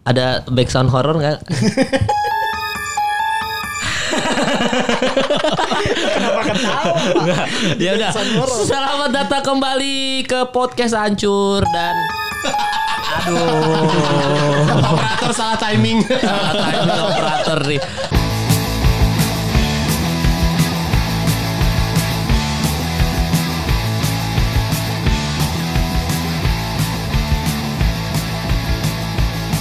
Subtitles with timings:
[0.00, 1.38] Ada background horror nggak?
[6.10, 6.96] Kenapa ketawa?
[7.76, 8.10] ya udah.
[8.64, 11.94] Selamat datang kembali ke podcast hancur dan
[13.10, 13.84] aduh
[14.96, 16.00] Operator salah timing.
[16.06, 17.80] salah timing operator nih.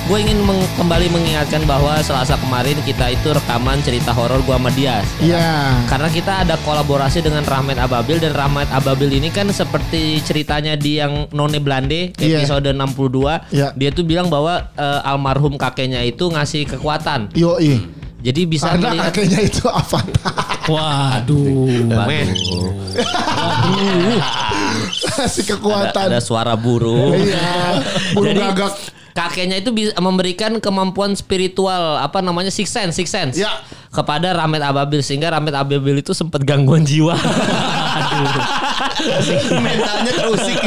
[0.10, 4.74] Gue ingin meng- kembali mengingatkan bahwa Selasa kemarin kita itu rekaman cerita horor gua sama
[4.74, 5.06] Dias.
[5.22, 5.38] ya kan?
[5.38, 5.50] Iya.
[5.86, 10.98] Karena kita ada kolaborasi dengan Rahmat Ababil dan Rahmat Ababil ini kan seperti ceritanya di
[10.98, 12.42] yang None Blande Iya.
[12.42, 13.54] episode 62.
[13.54, 13.70] Iya.
[13.72, 17.30] Dia tuh bilang bahwa eh, almarhum kakeknya itu ngasih kekuatan.
[17.38, 17.78] Yoi.
[18.20, 20.34] Jadi bisa Karena melihat kakeknya itu avatar.
[20.66, 21.86] Waduh.
[24.90, 26.08] Kasih ada, kekuatan.
[26.10, 27.14] ada suara burung.
[27.14, 27.86] Iya.
[28.18, 28.74] Jadi gagak.
[29.20, 33.52] Kakeknya itu bisa memberikan kemampuan spiritual apa namanya six sense, six sense Ya.
[33.92, 37.20] kepada Rahmat Ababil sehingga Rahmat Ababil itu sempat gangguan jiwa.
[39.60, 40.56] Mentalnya terusik.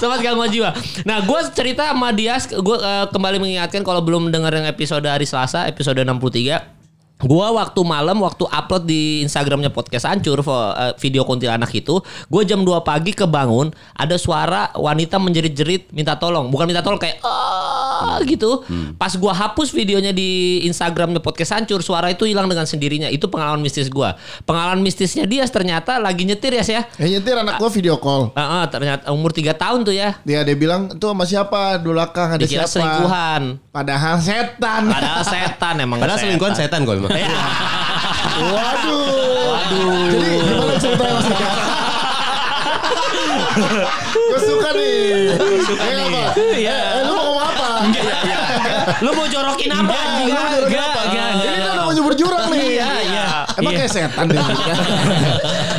[0.00, 0.70] sempat gangguan jiwa.
[1.08, 2.76] Nah, gue cerita sama Dias, gue
[3.08, 6.83] kembali mengingatkan kalau belum dengar yang episode hari Selasa, episode 63.
[7.24, 12.60] Gua waktu malam waktu upload di Instagramnya podcast hancur eh, video kuntilanak itu, gue jam
[12.60, 18.60] 2 pagi kebangun ada suara wanita menjerit-jerit minta tolong, bukan minta tolong kayak ah gitu.
[19.00, 23.08] Pas gua hapus videonya di Instagramnya podcast hancur, suara itu hilang dengan sendirinya.
[23.08, 24.20] Itu pengalaman mistis gua.
[24.44, 26.82] Pengalaman mistisnya dia ternyata lagi nyetir ya ya.
[27.00, 28.36] Eh nyetir anak gua video call.
[28.36, 30.20] Heeh, ternyata umur 3 tahun tuh ya.
[30.28, 31.80] Dia dia bilang itu sama siapa?
[31.80, 32.74] Di belakang ada Dikira siapa?
[32.76, 33.42] selingkuhan.
[33.72, 34.82] Padahal setan.
[34.92, 35.98] Padahal setan emang.
[36.04, 37.13] Padahal selingkuhan setan emang.
[38.44, 39.06] Waduh.
[39.46, 40.10] Waduh.
[40.10, 41.48] Jadi gimana ceritanya Mas Dika?
[44.10, 44.98] Gue suka nih.
[45.62, 46.04] Suka nih.
[46.04, 46.22] Apa?
[46.54, 46.76] Iya.
[46.76, 47.66] Eh, lu mau ngomong apa?
[49.00, 49.94] Lu mau jorokin apa?
[50.18, 51.28] Enggak, enggak, enggak.
[51.34, 52.60] Ini kan udah mau nyebur jurang nih.
[52.74, 53.26] Iya, iya.
[53.54, 53.78] Emang Iya.
[53.80, 54.38] kayak setan deh.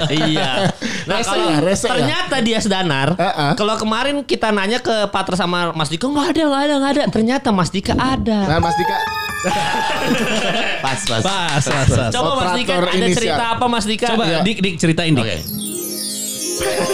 [0.05, 0.69] Iya.
[1.09, 1.91] Nah, Rese kalau ya, rese ya.
[1.91, 3.17] ternyata dia sedanar.
[3.17, 3.51] Heeh.
[3.57, 7.03] Kalau kemarin kita nanya ke Patra sama Mas Dika, nggak ada, nggak ada, nggak ada.
[7.09, 8.37] Ternyata Mas Dika ada.
[8.45, 8.97] Nah, Mas Dika.
[10.83, 11.21] Pas, pas.
[11.21, 12.09] Pas, pas, pas.
[12.09, 13.15] Coba Mas Dika ada inisial.
[13.15, 14.07] cerita apa Mas Dika?
[14.09, 14.39] Coba Iya.
[14.41, 15.21] Dik, Dik ceritain Dik.
[15.21, 15.37] Oke.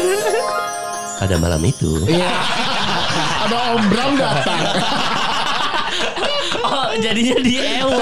[1.22, 2.32] Pada malam itu, Iya.
[3.42, 4.62] Ada Om Bram datang.
[6.62, 8.00] Oh, jadinya di ewe.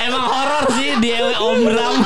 [0.00, 1.96] Emang horor sih di ewe Om Bram.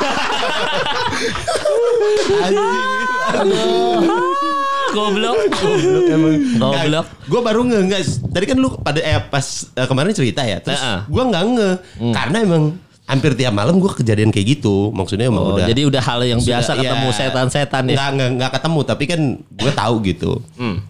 [4.99, 5.35] Goblok.
[5.51, 6.33] Goblok emang.
[6.55, 7.05] Goblok.
[7.25, 8.01] gue baru nge nggak.
[8.29, 10.57] Tadi kan lu pada eh, pas eh, kemarin cerita ya.
[10.57, 10.99] Terus Heeh.
[11.05, 11.69] gue nggak nge
[12.11, 12.63] karena emang
[13.05, 14.89] hampir tiap malam gue kejadian kayak gitu.
[14.89, 15.67] Maksudnya emang Oh, udah.
[15.67, 16.79] jadi udah hal yang sudah- biasa iya.
[16.81, 17.93] ketemu setan-setan ya.
[17.93, 20.31] Nggak, nggak, nggak ketemu tapi kan gue tahu gitu.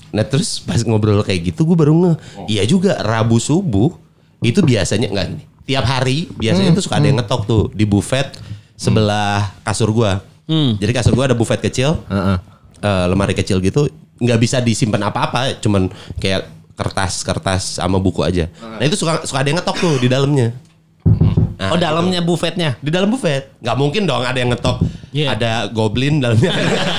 [0.10, 2.14] Nah terus pas ngobrol kayak gitu gue baru nge.
[2.48, 3.92] Iya juga Rabu subuh
[4.40, 5.44] itu biasanya nggak nih.
[5.66, 8.32] Tiap hari biasanya tuh suka ada yang ngetok tuh di buffet
[8.74, 10.12] sebelah kasur gue.
[10.78, 12.38] Jadi kasur gue ada buffet kecil, Heeh.
[12.78, 18.52] Eh, lemari kecil gitu, nggak bisa disimpan apa-apa, cuman kayak kertas-kertas sama buku aja.
[18.60, 20.52] Nah itu suka suka ada yang ngetok tuh di dalamnya.
[21.56, 22.76] Nah, Oh dalamnya buffetnya.
[22.78, 24.84] di dalam buffet nggak mungkin dong ada yang ngetok
[25.16, 25.32] Iya.
[25.32, 26.52] ada goblin dalamnya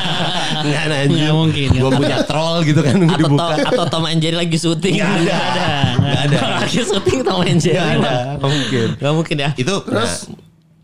[0.65, 1.21] nggak ada anjing.
[1.21, 4.57] Nggak mungkin, gue punya troll gitu kan Atau, dibuka to- atau Tom and Jerry lagi
[4.57, 4.97] syuting.
[4.97, 7.77] nggak ada nggak ada lagi syuting Tom and Jerry.
[8.01, 9.51] nggak ada mungkin Gak mungkin ya.
[9.55, 10.09] itu nah,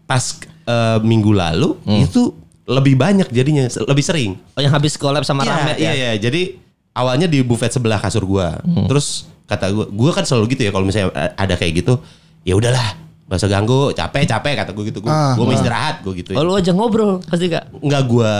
[0.05, 2.37] pas eh, minggu lalu itu
[2.73, 5.93] lebih banyak jadinya lebih sering Oh yang habis collab sama iya, Rahmat iya, ya.
[5.93, 6.11] iya.
[6.17, 6.57] jadi
[6.97, 10.89] awalnya di buffet sebelah kasur gua terus kata gua gua kan selalu gitu ya kalau
[10.89, 12.01] misalnya ada kayak gitu
[12.43, 12.97] ya udahlah
[13.29, 15.59] gak usah ganggu capek capek kata gua gitu gua, Ah, gua mau ah.
[15.61, 17.65] istirahat gua gitu Oh lu aja ngobrol pasti kak.
[17.81, 18.33] nggak gua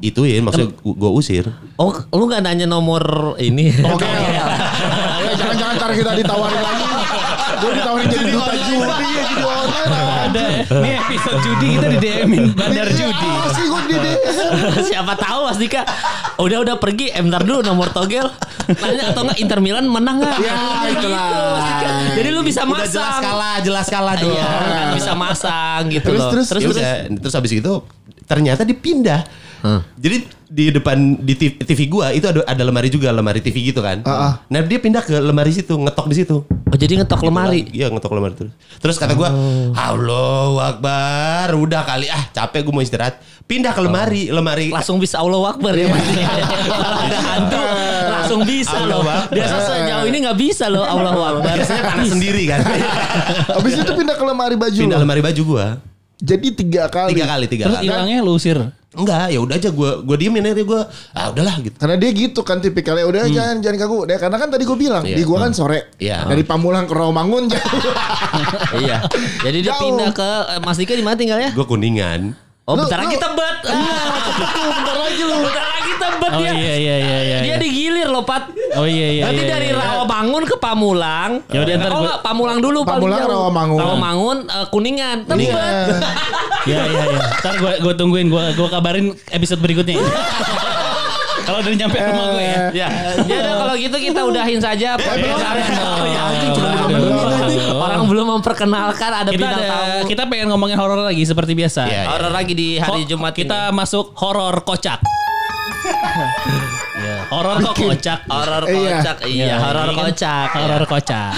[0.00, 1.44] ituin maksudnya gua, gua usir
[1.80, 3.72] Oh lu gak nanya nomor ini.
[3.96, 4.04] Oke.
[4.04, 6.84] Eh, jangan-jangan ntar kita ditawarin lagi.
[7.56, 9.09] Gue ditawarin jadi duta ya online.
[10.22, 10.44] Ada.
[10.84, 13.28] Nih episode judi kita di DM-in bandar judi.
[13.30, 14.18] Iya, sih gue di DM.
[14.90, 15.82] Siapa tahu Mas Dika.
[16.36, 18.26] Udah udah pergi, eh bentar dulu nomor togel.
[18.70, 20.36] Nanya atau enggak Inter Milan menang enggak?
[20.38, 20.56] Ya,
[20.88, 21.26] itulah.
[22.12, 22.92] Jadi lu bisa udah masang.
[22.92, 26.30] jelas kalah jelas kalah dong Iya, kan bisa masang gitu Terus, loh.
[26.30, 27.18] terus, terus, Ya terus.
[27.20, 27.72] terus habis itu
[28.22, 29.26] ternyata dipindah
[29.94, 33.78] jadi di depan di TV, TV gua itu ada ada lemari juga lemari TV gitu
[33.78, 34.42] kan ah.
[34.50, 37.66] nah dia pindah ke lemari situ ngetok di situ Oh jadi ngetok lemari.
[37.74, 38.54] Iya ngetok lemari terus.
[38.78, 39.34] Terus kata gua,
[39.74, 43.18] Allahu Akbar, udah kali ah capek gue mau istirahat.
[43.50, 44.70] Pindah ke lemari, lemari.
[44.70, 47.62] Langsung bisa Allah Akbar ya ada hantu
[48.06, 49.02] langsung bisa loh.
[49.02, 51.58] Biasa sejauh ini nggak bisa loh Allah Akbar.
[51.58, 52.62] Biasanya panas sendiri kan.
[53.58, 54.80] Habis itu pindah ke lemari baju.
[54.86, 55.66] Pindah lemari baju gua.
[56.22, 57.18] Jadi tiga kali.
[57.18, 57.90] Tiga kali, tiga Terus kali.
[57.90, 58.62] hilangnya lu usir.
[58.90, 60.80] Enggak, ya udah aja gue gue diemin aja gue
[61.14, 61.78] ah udahlah gitu.
[61.78, 64.00] Karena dia gitu kan tipikalnya udah jangan jangan ganggu.
[64.02, 65.14] Dia karena kan tadi gue bilang Iya.
[65.14, 65.94] di gua kan sore.
[66.02, 66.26] Iya.
[66.26, 67.80] Dari Pamulang ke Rawamangun jauh.
[68.82, 69.06] iya.
[69.40, 69.82] Jadi dia Jauh.
[69.86, 71.54] pindah ke eh, Mas Dika di mana tinggalnya?
[71.54, 72.34] Gue kuningan.
[72.64, 73.56] Oh, Lu- bentar lagi lu- tebet.
[73.60, 75.36] Tuh, bentar lagi lu.
[75.42, 76.52] Bentar lagi tebet Oh ya.
[76.52, 77.38] iya iya iya iya.
[77.42, 78.46] Dia digilir loh, Pat.
[78.74, 79.22] Oh iya iya.
[79.26, 79.80] Nanti iya, dari iya.
[79.80, 81.30] Rawamangun ke Pamulang.
[81.50, 83.32] Ya udah, ntar oh, gua- enggak, Pamulang dulu paling Pamulang, jauh.
[83.34, 83.78] Rawamangun.
[83.80, 85.16] Rawamangun eh, Kuningan.
[85.24, 85.50] Tebet.
[85.50, 85.64] Iya.
[86.60, 87.20] Iya iya iya.
[87.40, 89.98] Ntar gue gue tungguin gue gue kabarin episode berikutnya.
[91.50, 92.62] Kalau udah nyampe rumah gue ya.
[92.70, 92.88] Ya,
[93.26, 94.94] ya udah kalau gitu kita udahin saja.
[94.94, 96.22] Oh, ya.
[97.72, 100.06] Orang belum memperkenalkan ada Kita bintang ada tamu.
[100.06, 101.86] kita pengen ngomongin horor lagi seperti biasa.
[101.86, 102.08] Iya, iya.
[102.08, 105.02] Horor lagi di hari Ho- Jumat kita masuk horor kocak.
[107.30, 108.20] Horor kok kocak.
[108.26, 108.98] Horor Iya.
[108.98, 109.16] kocak.
[109.22, 109.96] Iya, horor kan?
[110.02, 110.48] kocak.
[110.50, 111.30] Horor kocak.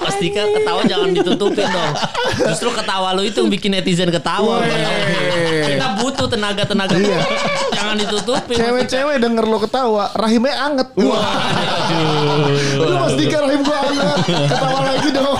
[0.00, 1.92] Kostika ketawa jangan ditutupin dong.
[2.48, 4.64] Justru ketawa lu itu yang bikin netizen ketawa.
[5.68, 6.96] Kita butuh tenaga-tenaga.
[6.96, 7.20] Iya.
[7.76, 8.56] Jangan ditutupin.
[8.56, 10.88] Cewek-cewek denger lo ketawa, rahimnya anget.
[10.96, 11.28] Wah.
[12.74, 14.16] Lu Mas Dika rahim gua anget.
[14.48, 15.36] Ketawa lagi dong.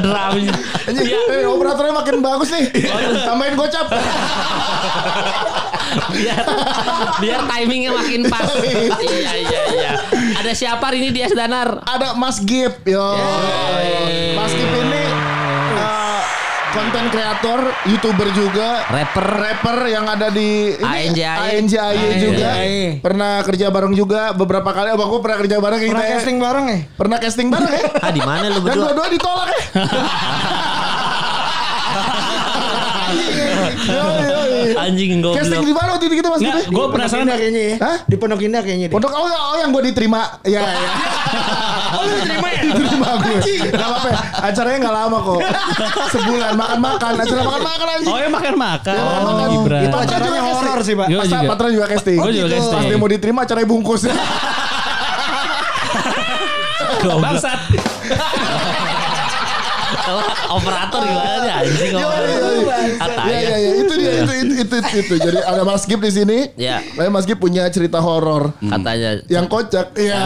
[0.00, 0.54] Drumnya.
[0.88, 2.64] Anjing, eh, operatornya makin bagus nih.
[3.26, 3.86] Tambahin gocap.
[6.12, 6.44] biar
[7.16, 8.48] biar timingnya makin pas.
[9.00, 9.92] iya iya iya.
[10.36, 11.80] Ada siapa hari ini Dias Danar?
[11.84, 13.16] Ada Mas Gip, yo.
[14.36, 15.07] Mas Gip ini
[16.70, 19.24] konten kreator, youtuber juga, Rapper.
[19.24, 21.58] rapper yang ada di ini, ANJAY.
[21.58, 22.50] ANJAY juga.
[22.98, 24.88] Pernah kerja bareng juga beberapa kali.
[24.90, 26.18] Abang gua pernah kerja bareng kayak Pernah kita ya.
[26.18, 26.78] casting bareng ya?
[26.94, 27.82] Pernah casting bareng ya.
[28.04, 28.82] Ah di mana lu Dan berdua?
[28.86, 29.60] dua-dua ditolak ya.
[34.78, 35.66] Anjing Casting goblok.
[35.66, 37.76] di mana waktu itu kita Mas Nggak, gue penasaran kayaknya ya.
[37.82, 37.96] Hah?
[38.04, 38.94] Di Pondok Indah kayaknya deh.
[38.94, 40.20] Pondok oh, oh yang gue diterima.
[40.44, 40.90] Ya, ya.
[41.88, 42.60] Oh lu diterima ya?
[42.68, 43.38] diterima gue.
[43.72, 44.08] Gak apa-apa.
[44.12, 44.18] ya.
[44.44, 45.40] Acaranya gak lama kok.
[46.12, 47.12] Sebulan makan-makan.
[47.16, 48.12] Acara makan-makan anjing.
[48.12, 48.92] Oh ya makan makan.
[48.92, 49.48] Ya, Oh, makan-makan.
[49.56, 49.82] Gibran.
[49.88, 51.06] Itu acaranya horor sih, Pak.
[51.08, 51.48] Pas juga.
[51.48, 52.18] Patra juga casting.
[52.20, 52.56] Gua juga gitu.
[52.60, 52.76] casting.
[52.76, 54.02] Pas dia mau diterima acaranya bungkus.
[57.08, 57.87] Bangsat.
[60.50, 62.50] Operator gimana nih anjing Iya, operator.
[62.50, 62.94] iya, iya.
[63.18, 65.14] Iya iya iya itu dia itu itu itu, itu.
[65.18, 66.38] Jadi ada Mas Gip di sini.
[66.54, 66.80] Iya.
[66.94, 69.20] Lalu Mas Gip punya cerita horor Katanya.
[69.26, 69.92] yang kocak.
[69.94, 70.16] Iya.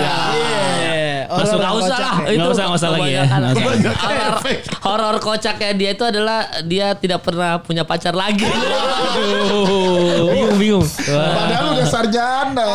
[1.32, 3.24] Masuk Gak usah lah Nggak usah, nggak usah lagi ya.
[4.02, 4.34] Horor,
[4.82, 8.44] horor kocaknya dia itu adalah dia tidak pernah punya pacar lagi.
[10.28, 10.86] bingung bingung.
[11.06, 12.68] Padahal udah sarjana.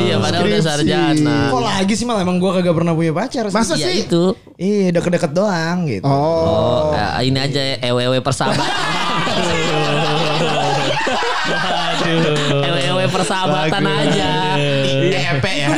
[0.00, 1.36] Iya, padahal udah sarjana.
[1.50, 3.56] Kok lagi sih mal emang gua kagak pernah punya pacar sih.
[3.56, 4.04] Masa Iya sih?
[4.06, 4.24] itu.
[4.54, 6.06] Iya deket-deket doang gitu.
[6.06, 6.92] Oh.
[6.94, 8.70] Oh, ya, ini aja ya, EWW persahabatan.
[12.04, 12.62] Aduh.
[12.62, 14.30] EWW persahabatan aja.
[15.34, 15.68] Epe ya.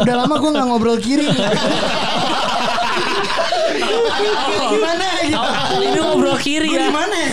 [0.00, 1.28] Udah lama gua gak ngobrol kiri.
[4.64, 5.38] Gimana gitu?
[5.74, 6.88] Oh, ini ngobrol kiri ya.
[6.88, 7.30] di mana ya?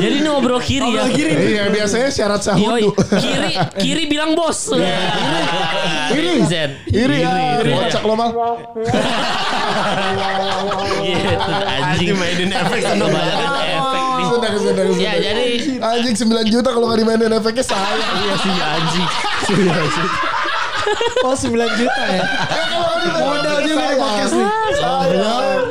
[0.00, 1.02] Jadi ini ngobrol kiri ya.
[1.06, 2.92] Iya biasanya syarat sahudu.
[2.96, 4.72] kiri kiri bilang bos.
[6.12, 6.42] Iri.
[6.46, 6.70] Zen.
[6.88, 7.60] Iri ya.
[7.62, 8.30] Kocak lo mal.
[11.06, 13.36] Gitu, anjing mainin efek seneng banget.
[13.38, 14.26] efek nih.
[14.26, 14.84] Sudah sudah sudah.
[14.98, 15.46] Ya jadi
[15.76, 18.10] Anjing 9 juta kalau nggak dimainin efeknya sayang.
[18.22, 19.06] iya sih anjing.
[21.20, 22.22] Oh 9 juta ya.
[23.16, 24.46] Modal juga nih podcast nih.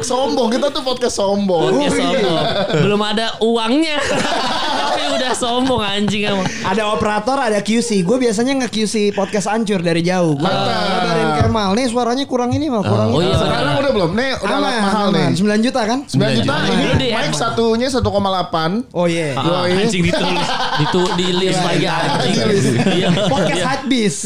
[0.01, 1.71] Sombong kita tuh podcast sombong.
[1.71, 2.39] Podcast sombong.
[2.77, 3.97] Belum ada uangnya.
[4.85, 6.45] Tapi udah sombong anjing emang.
[6.61, 8.03] Ada operator, ada QC.
[8.03, 10.35] Gue biasanya nge-QC podcast ancur dari jauh.
[10.35, 13.27] Gue kabarin Kemal, nih suaranya kurang ini mal, kurang Oh ini.
[13.27, 14.11] iya Sekarang udah belum?
[14.13, 15.29] Nih udah alat Aman, mahal aman.
[15.31, 15.39] nih.
[15.55, 15.99] 9 juta kan?
[16.05, 18.91] 9 juta ini di mic satunya 1,8.
[18.91, 19.29] Oh iya.
[19.35, 19.85] Ah, Yoi.
[19.85, 20.47] Anjing ditulis.
[20.81, 22.35] Itu di list lagi anjing.
[22.35, 22.59] Di.
[22.95, 23.09] Iya.
[23.27, 23.67] Podcast Iya.
[23.67, 24.19] Hypebeast.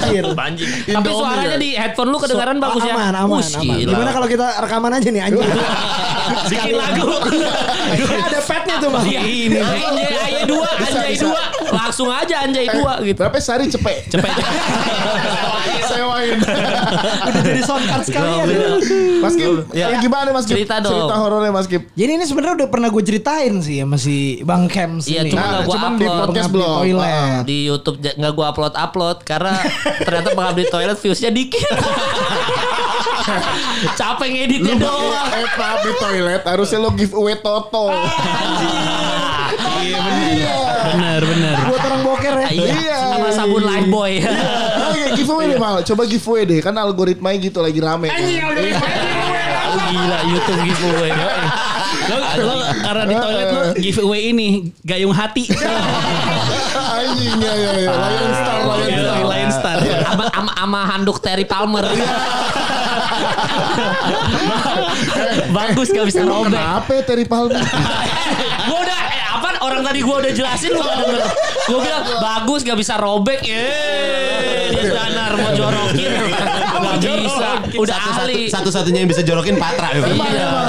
[0.00, 0.24] Iya, Anjir.
[0.32, 0.68] anjing.
[0.88, 1.58] Tapi suaranya ya.
[1.58, 2.94] di headphone lu kedengaran So- bagus ya.
[2.94, 3.64] Aman, aman, Wush, aman.
[3.66, 3.90] gila.
[3.92, 5.50] Gimana kalau kita rekaman aja nih anjing?
[6.50, 7.06] bikin lagu?
[7.90, 9.04] Ini ada petnya tuh bang.
[9.04, 11.40] Iya, ini anjay Ayah dua, anjay dua.
[11.70, 13.18] Langsung aja anjay Eh, dua gitu.
[13.18, 14.08] Berapa sehari cepet?
[14.08, 14.30] Cepet.
[15.90, 16.38] Sewain.
[17.20, 18.46] Udah jadi sound card sekalian.
[19.18, 19.86] Mas Kim, Ya.
[19.88, 19.98] ya.
[19.98, 20.54] gimana Mas Kim?
[20.56, 20.92] Cerita dong.
[20.92, 21.82] Cerita horornya Mas Kim.
[21.88, 25.30] Jadi ini sebenarnya udah pernah gue ceritain sih ya masih Bang Kems Iya, ini.
[25.30, 26.18] cuma Nah, gua cuman di upload.
[26.20, 26.70] podcast Pengabdi belum.
[26.76, 27.10] toilet.
[27.10, 27.40] Ah.
[27.42, 29.52] di YouTube nggak gua upload upload karena
[29.98, 31.66] ternyata pengabdi toilet viewsnya dikit.
[33.92, 35.28] Capek ngeditnya doang.
[35.30, 37.90] eh maaf di toilet harusnya lo giveaway Toto.
[39.80, 40.69] Iya benar.
[40.82, 41.56] Benar benar.
[41.66, 42.48] Buat orang boker ya.
[42.48, 42.98] Iya, Iya.
[43.10, 44.12] sama sabun Lifeboy.
[44.20, 45.76] Oke, giveaway deh mal.
[45.82, 46.58] Coba giveaway deh.
[46.58, 48.08] Kan algoritmanya gitu lagi rame.
[48.08, 48.16] Kan.
[48.16, 51.12] Oh, gila YouTube giveaway.
[52.02, 54.46] Lo, lo karena di toilet lo giveaway ini
[54.80, 55.46] gayung hati.
[56.90, 57.90] Anjing ya ya ya.
[57.92, 59.22] Lion Star, Lion Iya, Star.
[59.26, 59.78] Lion Star.
[60.08, 61.86] Ama, ama, ama handuk Terry Palmer.
[61.86, 62.00] Eh,
[65.50, 66.50] Bagus gak bisa robek.
[66.50, 67.58] kenapa ya Terry Palmer?
[68.68, 68.99] gue udah
[69.80, 71.20] orang tadi gue udah jelasin lu gak denger.
[71.64, 73.40] Gue bilang bagus gak bisa robek.
[73.40, 76.10] Yeay, dia danar mau jorokin.
[77.00, 77.48] Gak bisa.
[77.74, 78.52] Udah ahli.
[78.52, 79.96] Satu-satunya yang bisa jorokin Patra.
[79.96, 80.44] Emang Iya.
[80.44, 80.68] emang.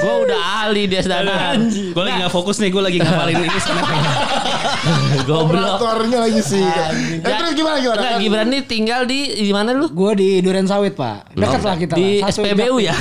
[0.00, 1.60] Gue udah ahli dia danar.
[1.68, 3.48] Gue lagi gak fokus nih, gue lagi ngapalin ini.
[5.28, 5.76] Goblok.
[5.76, 6.64] Operatornya lagi sih.
[6.64, 7.98] Eh, terus gimana gimana?
[8.00, 9.92] Enggak, Gibran nih tinggal di di mana lu?
[9.92, 11.36] Gue di Duren Sawit pak.
[11.36, 11.92] Dekat lah kita.
[11.92, 12.96] Di SPBU ya?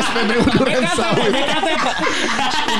[0.00, 1.32] SPBU Duren Sawit.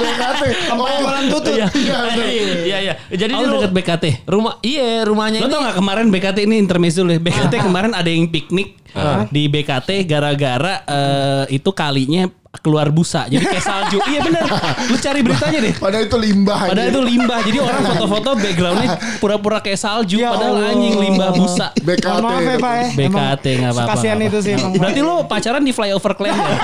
[0.00, 0.42] BKT.
[0.66, 1.54] Tempat jualan tutut.
[1.54, 2.26] Iya, bener.
[2.64, 2.95] Iya iya.
[3.09, 4.04] Jadi Oh, deket BKT.
[4.26, 7.16] rumah iya rumahnya Lo ini tau gak kemarin BKT ini intermezzo deh.
[7.16, 8.80] BKT kemarin ada yang piknik
[9.28, 12.26] di BKT gara-gara eh, itu kalinya
[12.59, 13.30] keluar busa.
[13.30, 14.02] Jadi kayak salju.
[14.11, 14.42] iya bener.
[14.90, 15.75] Lu cari beritanya deh.
[15.78, 16.59] Padahal itu limbah.
[16.66, 16.99] Padahal anjing.
[16.99, 17.38] itu limbah.
[17.47, 18.88] Jadi orang foto-foto backgroundnya
[19.23, 20.19] pura-pura kayak salju.
[20.19, 20.75] Ya padahal Allah.
[20.75, 21.66] anjing limbah busa.
[21.78, 22.21] BKT.
[22.21, 22.87] Maaf ya pak ya.
[22.99, 23.90] BKT nggak apa-apa.
[23.95, 24.71] Kasihan itu sih emang.
[24.75, 26.59] Berarti lo pacaran di flyover Klan ya?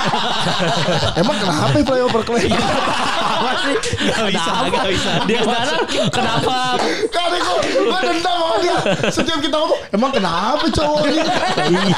[1.23, 2.51] Emang kenapa ya flyover sih?
[4.07, 5.13] Gak bisa, gak bisa.
[5.27, 6.59] Dia sekarang kenapa?
[7.67, 8.77] Gue dendam sama dia.
[9.09, 11.21] Setiap kita ngomong, emang kenapa cowok ini?
[11.69, 11.97] iya.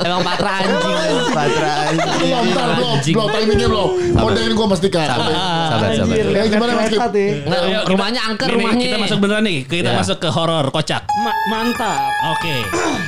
[0.00, 0.96] Emang patra anjing.
[1.30, 1.72] Patra
[2.14, 3.14] Belum, ntar belum, Anjing.
[3.14, 3.88] belum, timingnya belum.
[4.14, 5.08] Kodein gue pasti kan.
[5.08, 6.16] Sabar, sabar.
[6.16, 8.84] Ya gimana mas Ayo, kita- rumahnya angker rumahnya.
[8.84, 9.58] Kita masuk beneran nih.
[9.64, 9.96] Kita Ya.
[9.96, 11.02] masuk ke horor kocak.
[11.16, 12.10] Ma- mantap.
[12.30, 12.54] Oke.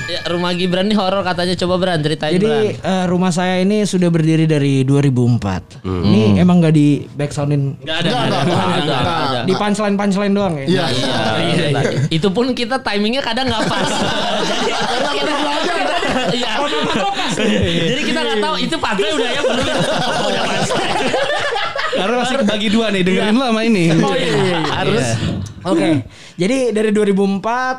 [0.07, 2.33] Ya, rumah Gibran nih horor katanya coba Bran ceritain.
[2.33, 5.83] Jadi eh, rumah saya ini sudah berdiri dari 2004.
[5.83, 6.03] Hmm.
[6.05, 8.11] Ini emang gak di backsoundin Gak ada.
[8.13, 9.41] Enggak, ada.
[9.43, 10.65] di punchline punchline doang ya.
[10.67, 10.85] Iya.
[11.57, 12.01] Iya, iya.
[12.13, 13.89] Itu pun kita timingnya kadang nggak pas.
[14.47, 15.75] Jadi kita, belum belajar.
[15.75, 16.01] kita-
[16.33, 16.53] iya.
[17.87, 19.65] Jadi kita nggak tahu itu pantai udah ya belum.
[19.65, 19.75] ya?
[20.29, 20.89] Udah pantai.
[21.97, 23.03] Karena masih kebagi dua nih.
[23.03, 23.85] Dengerin lo sama ini.
[23.97, 24.59] Oh iya, iya, iya.
[24.71, 25.07] harus.
[25.65, 25.89] Oke.
[26.37, 27.09] Jadi dari 2004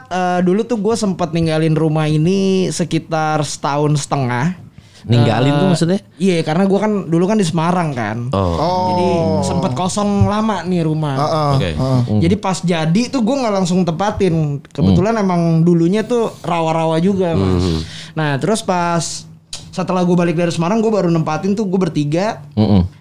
[0.09, 4.66] eh, dulu tuh gue sempat ninggalin rumah ini sekitar setahun setengah.
[5.07, 5.99] Ninggalin tuh Eh, maksudnya?
[6.17, 8.27] Iya, karena gue kan dulu kan di Semarang kan.
[8.31, 8.91] Oh.
[8.91, 9.07] Jadi
[9.43, 11.15] sempat kosong lama nih rumah.
[11.15, 11.69] Heeh, Oke.
[11.73, 11.99] heeh.
[12.21, 14.59] Jadi pas jadi tuh gue nggak langsung tempatin.
[14.61, 17.87] Kebetulan emang dulunya tuh rawa-rawa juga mas.
[18.13, 19.23] Nah terus pas
[19.71, 22.43] setelah gue balik dari Semarang gue baru nempatin tuh gue bertiga.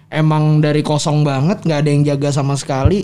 [0.07, 3.03] Emang dari kosong banget nggak ada yang jaga sama sekali.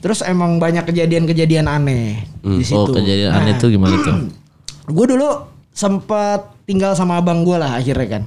[0.00, 2.76] Terus emang banyak kejadian-kejadian aneh di situ.
[2.76, 4.16] Oh kejadian Nah, aneh tuh gimana tuh?
[4.96, 5.28] Gue dulu
[5.72, 8.22] sempat tinggal sama abang gue lah akhirnya kan.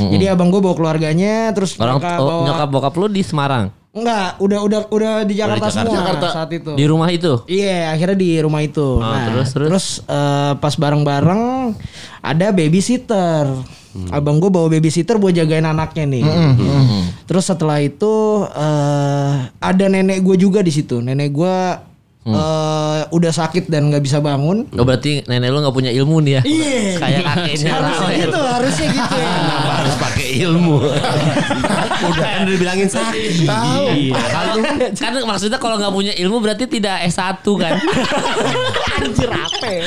[0.00, 3.72] Jadi abang gue bawa keluarganya terus Orang mereka oh, bawa nyokap bokap lu di Semarang.
[3.90, 5.82] Enggak, udah udah udah di Jakarta, Jakarta.
[5.82, 6.28] semua Jakarta.
[6.30, 6.70] saat itu.
[6.78, 7.42] Di rumah itu.
[7.50, 9.02] Iya, akhirnya di rumah itu.
[9.02, 9.86] Oh, terus, terus?
[10.06, 11.74] eh, pas bareng-bareng
[12.22, 13.50] ada babysitter.
[14.14, 16.22] Abang gue bawa babysitter buat jagain anaknya nih.
[17.26, 21.02] Terus setelah itu eh ada nenek gue juga di situ.
[21.02, 21.56] Nenek gue
[22.20, 24.68] eh udah sakit dan nggak bisa bangun.
[24.76, 26.42] Oh berarti nenek lu nggak punya ilmu nih ya?
[26.44, 26.80] Iya.
[27.00, 28.20] Kayak kakeknya Harusnya Rawen.
[28.20, 29.30] gitu, harusnya gitu ya.
[29.32, 30.76] Kenapa harus pakai ilmu?
[32.00, 33.30] Udah kan udah dibilangin sakit.
[33.48, 33.84] Tahu.
[34.12, 34.54] Kalau
[34.92, 37.72] kan maksudnya kalau nggak punya ilmu berarti tidak S1 kan?
[39.00, 39.66] Anjir apa?
[39.66, 39.84] ya?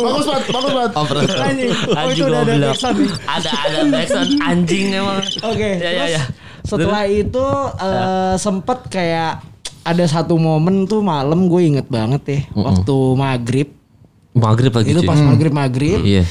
[0.00, 0.92] Bagus banget, bagus banget.
[0.94, 1.26] Oh, bener.
[1.34, 1.70] Anjing.
[1.70, 2.98] Oh, Anjing itu udah ada backsound.
[3.26, 5.18] Ada ada backsound anjing emang.
[5.42, 5.70] Oke.
[5.78, 6.22] Ya ya terus ya.
[6.62, 9.32] Setelah itu eh, sempet kayak
[9.82, 13.68] ada satu momen tuh malam gue inget banget ya waktu maghrib
[14.30, 15.08] Maghrib lagi itu cuy.
[15.08, 16.22] pas maghrib maghrib Iya.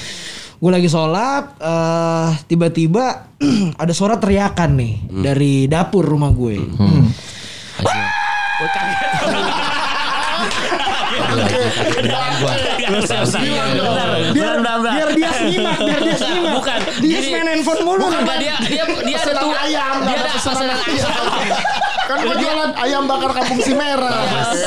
[0.56, 3.28] gue lagi sholat eh tiba-tiba
[3.82, 6.60] ada suara teriakan nih dari dapur rumah gue
[14.34, 16.18] Biar biar dia simak biar dia
[16.60, 16.80] Bukan.
[17.00, 18.40] dia Jadi- main handphone mulu Bukan Bang.
[18.40, 21.14] dia dia dia ada tuh ayam, Dia ada pesanan ayam.
[22.04, 24.18] Kan gue jualan ayam bakar kampung si merah.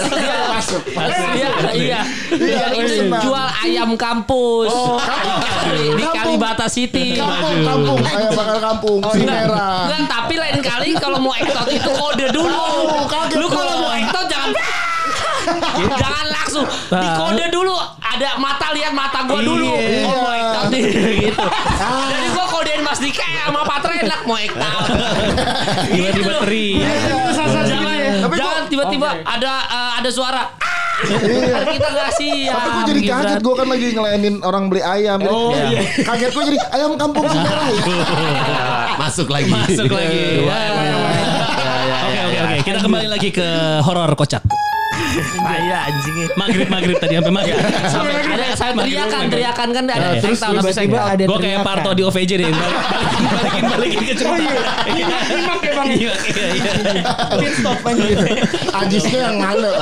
[0.09, 0.83] Dia Masuk.
[0.87, 2.01] Dia iya.
[2.31, 3.19] Dia itu senang.
[3.21, 4.71] jual ayam kampus.
[4.71, 6.39] Di, di Kampung.
[6.39, 7.19] Kalibata City.
[7.19, 9.91] Kampung, kampung, ayam bakar kampung si merah.
[9.91, 12.63] Enggak, tapi lain kali kalau mau ektot itu kode dulu.
[13.35, 14.55] Lu kalau mau ektot jangan
[16.01, 20.05] jangan langsung di kode dulu ada mata lihat mata gua dulu Iya.
[20.05, 20.83] oh mau ektot nih
[21.23, 21.45] gitu
[22.13, 24.83] jadi gua kodein Mas Dika sama Patra enak mau ektot
[25.93, 26.41] Tiba-tiba Gitu.
[26.43, 28.29] teriak.
[28.33, 29.53] jangan tiba-tiba ada
[29.97, 30.45] ada suara
[31.03, 31.19] Kan
[31.69, 33.23] kita nggak siap Tapi gue jadi Gibran.
[33.25, 35.19] kaget gue kan lagi ngelayanin orang beli ayam.
[35.25, 35.83] Oh, iya.
[35.99, 37.83] Kaget gue jadi ayam kampung si merah ya.
[39.01, 39.51] Masuk lagi.
[39.51, 40.47] Masuk lagi.
[40.47, 40.97] Ya, ya, ya, ya,
[41.99, 42.43] Oke ya, oke ya.
[42.45, 42.57] oke.
[42.63, 43.47] Kita kembali lagi ke
[43.83, 44.47] horor kocak.
[45.21, 46.17] Saya anjing.
[46.35, 47.57] Maghrib maghrib tadi sampai maghrib.
[47.89, 51.39] Sampai ada saya teriakan, teriakan kan ada Iya, terus tahu nggak bisa tiba-tiba ada Gue
[51.39, 51.61] kayak.
[51.63, 52.49] Parto di OVJ deh.
[53.37, 54.51] Balikin balikin ke cerita.
[54.93, 55.89] Nyimak ya bang.
[55.93, 57.03] Iya iya iya.
[57.39, 58.19] Pit stop anjir.
[58.73, 59.73] Ajisnya yang mana?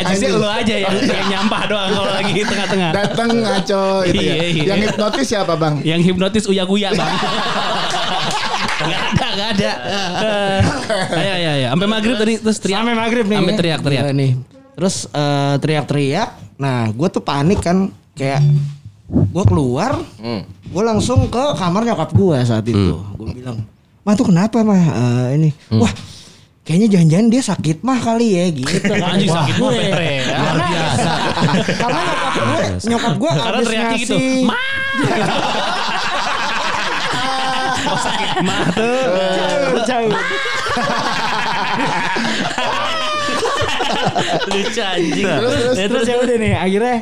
[0.00, 2.90] Ajisnya lu aja yang yang nyampah doang kalau lagi tengah-tengah.
[2.94, 4.34] Datang ngaco itu ya.
[4.34, 4.64] Iya, iya.
[4.74, 5.74] Yang hipnotis siapa bang?
[5.84, 7.12] Yang hipnotis uya guya bang.
[8.82, 9.72] Gak ada, gak ada.
[11.12, 11.66] Ayo, ayo, ayo.
[11.70, 12.78] Sampai maghrib tadi terus teriak.
[12.78, 13.38] Sampai maghrib nih.
[13.38, 14.02] Sampai teriak-teriak.
[14.02, 14.30] Iya, nih.
[14.72, 16.28] Terus eh, teriak-teriak.
[16.56, 18.40] Nah, gue tuh panik kan kayak
[19.08, 20.00] gue keluar,
[20.64, 22.96] gue langsung ke kamar nyokap gue saat itu.
[23.12, 23.60] Gue bilang,
[24.00, 25.50] mah tuh kenapa mah Eh, ini?
[25.74, 25.92] Wah,
[26.62, 28.72] kayaknya jangan-jangan dia sakit mah kali ya gitu.
[29.04, 29.82] Anjing sakit mah, gue.
[29.84, 30.12] Pere.
[30.24, 30.66] Karena,
[31.76, 34.16] karena nyokap gue, nyokap gue Karena abis teriaknya gitu.
[34.16, 34.36] ngasih.
[37.94, 39.04] Sakit mah tuh.
[39.32, 40.12] Jauh, jauh.
[44.48, 45.24] lucu anjing.
[45.24, 45.76] Terus terus.
[45.76, 46.96] Ya, terus ya udah nih akhirnya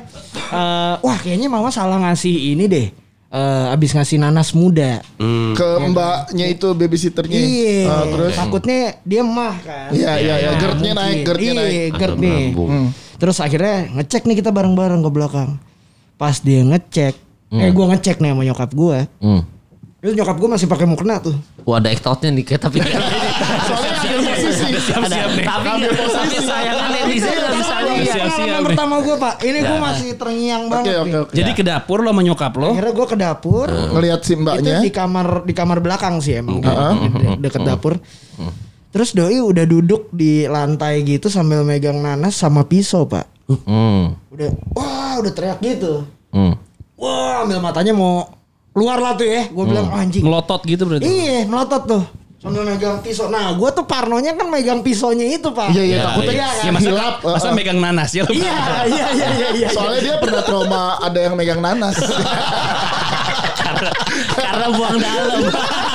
[0.51, 2.89] eh, wah kayaknya mama salah ngasih ini deh
[3.31, 5.07] Eh, abis ngasih nanas muda
[5.55, 7.39] Ke mbaknya itu babysitternya.
[7.39, 8.35] iya Ah, terus.
[8.35, 10.51] takutnya dia mah kan Iya iya iya.
[10.53, 11.07] Gerdnya mungkin.
[11.15, 11.91] naik, gerdnya iya, naik.
[11.95, 12.43] gerd nih
[13.17, 15.63] terus akhirnya ngecek nih kita bareng-bareng ke belakang
[16.17, 17.15] pas dia ngecek
[17.53, 19.47] eh gua ngecek nih sama nyokap gua Hmm.
[20.01, 22.81] Terus nyokap gua masih pakai mukena tuh Wah ada ektautnya nih kayak tapi
[23.69, 24.65] Soalnya ambil posisi.
[24.65, 25.45] Nih.
[25.45, 26.39] tapi posisi.
[26.41, 28.33] sayangnya netizen nggak bisa lihat.
[28.33, 31.31] pengalaman pertama gua pak ini gua masih terngiang banget oke.
[31.31, 32.69] Jadi ke dapur lo sama nyokap lo.
[32.71, 34.81] akhirnya gua ke dapur Ngelihat si itu mbaknya.
[34.81, 36.93] di kamar di kamar belakang sih emang Heeh.
[36.97, 38.01] de- de- deket dapur
[38.91, 44.15] terus doi udah duduk di lantai gitu sambil megang nanas sama pisau pak Hmm.
[44.29, 46.55] udah wah udah teriak gitu Hmm.
[46.95, 48.40] wah ambil matanya mau
[48.71, 51.05] keluar lah tuh ya gue bilang anjing Ngelotot gitu berarti.
[51.05, 52.05] iya melotot tuh
[52.37, 56.03] sambil megang pisau nah gue tuh parnonya kan megang pisaunya itu pak Iya iya Ya,
[56.07, 56.49] takutnya iya.
[56.61, 57.15] Ya masa, hilap.
[57.21, 58.57] masa megang nanas ya iya
[58.89, 62.01] iya iya iya iya Soalnya dia pernah trauma ada yang megang nanas.
[63.61, 63.91] karena
[64.35, 65.41] karena buang dalam.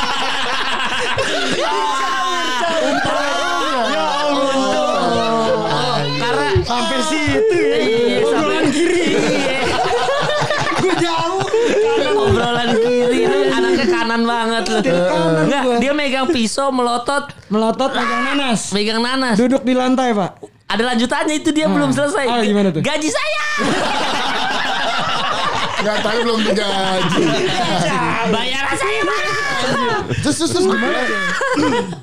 [14.81, 15.05] loh.
[15.05, 15.75] kanan Enggak, gua.
[15.77, 19.35] dia megang pisau melotot, melotot megang nanas megang nanas.
[19.35, 20.31] duduk di lantai pak
[20.65, 22.25] Ada lanjutannya itu dia belum selesai.
[22.25, 22.81] Ah, gimana tuh?
[22.81, 23.43] Gaji saya.
[25.77, 27.23] Enggak tahu belum digaji.
[28.33, 29.21] Bayaran saya, Pak.
[30.25, 30.99] Terus terus terus gimana?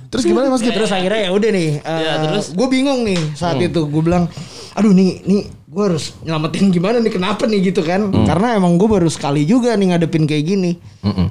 [0.06, 2.54] Terus gimana Mas terus akhirnya ya udah nih Ya, terus?
[2.54, 4.30] gue bingung nih saat itu gue bilang
[4.72, 8.86] aduh nih nih gue harus nyelamatin gimana nih kenapa nih gitu kan karena emang gue
[8.86, 10.70] baru sekali juga nih ngadepin kayak gini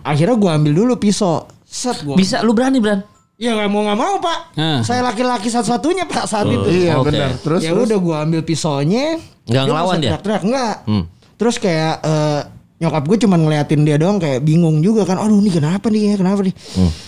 [0.01, 3.01] akhirnya gue ambil dulu pisau set gue Bisa lu berani, Bran?
[3.35, 4.79] ya nggak mau nggak mau pak Ah.
[4.81, 7.09] saya laki-laki satu-satunya pak saat itu Iya Oke.
[7.09, 7.33] benar.
[7.35, 7.85] Terus ya terus.
[7.87, 10.09] udah gue ambil pisaunya Nggak ngelawan dia?
[10.11, 11.03] teriak-teriak enggak Hmm.
[11.33, 12.41] terus kayak eh,
[12.77, 16.15] nyokap gue cuman ngeliatin dia doang kayak bingung juga kan aduh nih kenapa nih ya
[16.17, 16.53] kenapa nih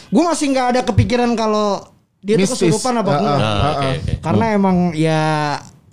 [0.10, 1.82] gue masih nggak ada kepikiran kalau
[2.20, 2.62] dia tuh Mistis.
[2.72, 3.94] kesurupan apa enggak ah, ah, ah.
[4.20, 5.22] karena emang ya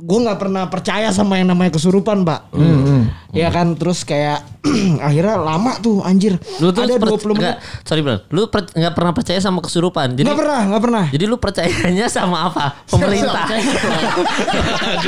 [0.00, 2.48] gue nggak pernah percaya sama yang namanya kesurupan pak
[3.30, 4.42] ya kan terus kayak
[5.06, 8.20] akhirnya lama tuh anjir Lu tuh ada per- 20 menit enggak, sorry Bran.
[8.28, 10.18] Lu per- nggak pernah percaya sama kesurupan.
[10.18, 12.84] Jadi nggak pernah nggak pernah Jadi lu percayanya sama apa?
[12.90, 13.46] Pemerintah.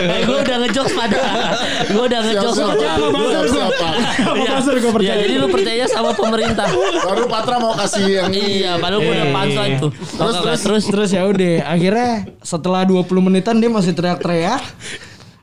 [0.01, 1.19] eh, gue udah ngejokes pada.
[1.91, 2.91] Gue udah ngejokes pada.
[4.33, 4.59] Iya.
[4.63, 5.15] gua percaya.
[5.15, 6.67] Ya, jadi lu percaya sama pemerintah.
[7.07, 9.89] Baru Patra mau kasih yang iya, padahal gue udah pantau itu.
[9.93, 14.63] Terus terus terus terus ya udah akhirnya setelah 20 menitan dia masih teriak-teriak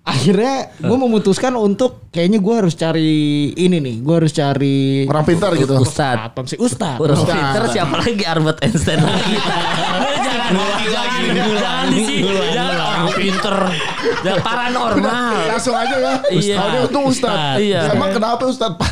[0.03, 3.11] akhirnya gue memutuskan untuk kayaknya gue harus cari
[3.53, 5.77] ini nih gue harus cari orang pintar gitu.
[5.77, 6.17] Ustad.
[6.33, 9.35] apa sih Ustad Orang pinter siapa lagi Albert Einstein lagi.
[10.29, 10.51] jangan
[10.89, 12.33] jangan jangan sini.
[12.53, 13.57] Jangan orang pinter.
[14.21, 15.33] Jangan paranormal.
[15.49, 16.13] Langsung aja ya.
[16.29, 16.55] Iya.
[16.57, 16.83] Ustaz.
[16.85, 17.57] Untung Ustad.
[17.59, 17.81] Iya.
[17.93, 18.73] Emang kenapa Ustad?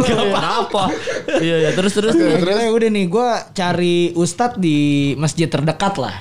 [0.00, 0.82] Kenapa?
[1.40, 1.70] Iya, iya.
[1.74, 2.14] Terus terus.
[2.14, 4.78] akhirnya udah nih gue cari Ustad di
[5.16, 6.14] masjid terdekat lah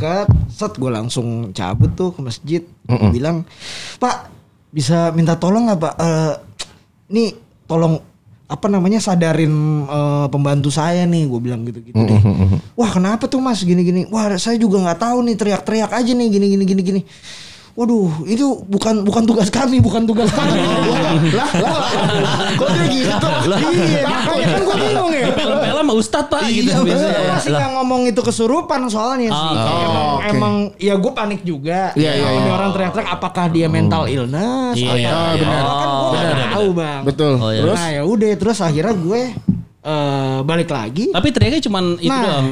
[0.00, 0.16] ke
[0.48, 2.62] set gue langsung cabut tuh ke masjid
[3.12, 3.44] bilang
[4.00, 4.32] Pak
[4.72, 6.34] bisa minta tolong nggak Pak Eh,
[7.10, 7.28] nih
[7.64, 7.98] tolong
[8.46, 9.50] apa namanya sadarin
[9.86, 12.20] eh, pembantu saya nih gue bilang gitu gitu deh
[12.78, 13.58] wah kenapa tuh mas?
[13.66, 17.00] Gini gini wah saya juga nggak tahu nih teriak-teriak aja nih gini gini gini gini
[17.76, 20.56] Waduh, itu bukan bukan tugas kami, bukan tugas kami.
[21.38, 21.84] lah, lah.
[22.56, 23.28] Kok dia gitu?
[23.84, 25.26] iya, makanya kan gue bingung ya.
[25.36, 26.72] Film-film sama Ustadz pak gitu.
[26.72, 27.12] Iya, biasanya.
[27.20, 29.52] gue masih nggak ngomong itu kesurupan soalnya sih.
[29.60, 30.28] emang, oke.
[30.32, 31.92] emang ya gue panik juga.
[31.92, 32.52] Iya, iya, Ini iya.
[32.56, 34.72] orang teriak-teriak apakah dia mental illness?
[34.72, 35.64] Iya, iya, benar.
[35.68, 37.02] kan gue nggak tahu bang.
[37.04, 37.32] Betul.
[37.36, 37.60] Oh, iya.
[37.60, 39.22] Terus Nah ya udah terus akhirnya gue
[39.86, 41.14] eh, balik lagi.
[41.14, 42.22] Tapi teriaknya cuman itu Nah.
[42.22, 42.46] doang.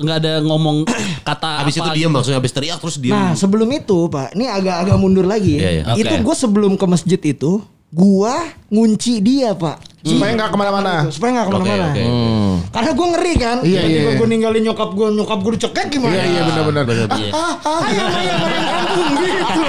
[0.00, 0.76] Nggak ada ngomong
[1.20, 3.12] kata Habis itu diam maksudnya habis teriak terus diam.
[3.12, 5.60] Nah sebelum itu pak, ini agak-agak mundur lagi.
[5.60, 5.84] Iya, iya.
[5.92, 6.24] Itu Oke.
[6.24, 7.60] gue sebelum ke masjid itu,
[7.92, 9.91] gua ngunci dia pak.
[10.02, 10.92] Supaya nggak ke mana-mana.
[11.08, 11.86] Supaya nggak ke mana-mana.
[11.86, 12.02] Oke, oke.
[12.02, 12.52] Hmm.
[12.68, 13.56] Karena gue ngeri kan.
[13.62, 14.18] Iya, Tiba-tiba iya.
[14.18, 16.12] gue ninggalin nyokap gue, nyokap gue dicekek gimana?
[16.12, 16.84] Iya iya benar-benar.
[17.14, 17.30] Iya.
[17.30, 19.62] Ah, ah, ayam ayam ayam kampung gitu.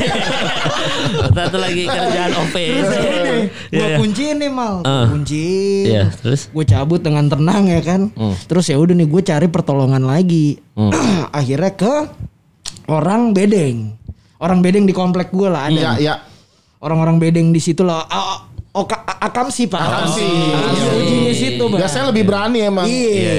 [1.37, 2.91] Satu lagi kerjaan OPJ.
[2.91, 3.97] Gue Iya, iya.
[3.99, 5.07] kunciin nih mal, Ah.
[5.07, 5.85] kunciin.
[5.87, 6.51] Iya, terus?
[6.51, 8.11] gue cabut dengan tenang ya kan.
[8.47, 10.59] Terus ya udah nih gue cari pertolongan lagi.
[11.39, 11.95] Akhirnya ke
[12.91, 13.95] orang bedeng.
[14.41, 15.77] Orang bedeng di komplek gue lah ada.
[15.77, 16.15] Iya iya.
[16.81, 18.09] Orang-orang bedeng di situ lah.
[18.09, 19.83] Ah, Oh, ka- akam sih pak.
[19.83, 20.31] Akam sih.
[20.31, 21.83] Iya, uji di situ bang.
[21.83, 22.87] Biasanya lebih berani emang.
[22.87, 23.35] Iya,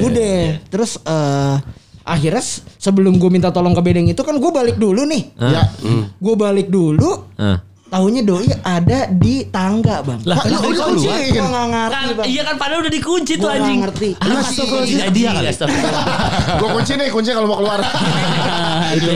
[0.00, 0.40] udah.
[0.66, 1.54] Terus eh
[2.00, 2.40] akhirnya
[2.74, 5.36] sebelum gue minta tolong ke bedeng itu kan gue balik dulu nih.
[5.36, 5.68] Ya.
[6.16, 7.28] Gue balik dulu.
[7.90, 7.98] Ah.
[7.98, 10.22] Tahunya doi ada di tangga bang.
[10.22, 11.10] Lah, lu dikunci?
[11.10, 11.10] kunci?
[11.28, 12.26] Gue nggak ngerti Kan, bang.
[12.28, 13.80] iya kan padahal udah dikunci tuh Gua nggak anjing.
[13.82, 14.08] ngerti.
[14.16, 14.78] Lu masuk ke
[15.10, 15.50] dia kali.
[16.56, 17.80] Gua kunci nih, kunci kalau mau keluar.
[18.90, 19.10] Aduh.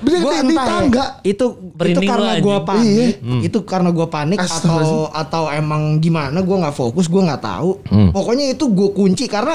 [0.00, 1.04] Bisa Gua di, ya, tangga.
[1.22, 1.46] itu
[1.80, 2.66] itu karena gua, gua anjing.
[2.66, 3.38] panik Iya.
[3.42, 7.70] itu karena gua panik atau atau emang gimana gua nggak fokus gua nggak tahu
[8.10, 9.54] pokoknya itu gua kunci karena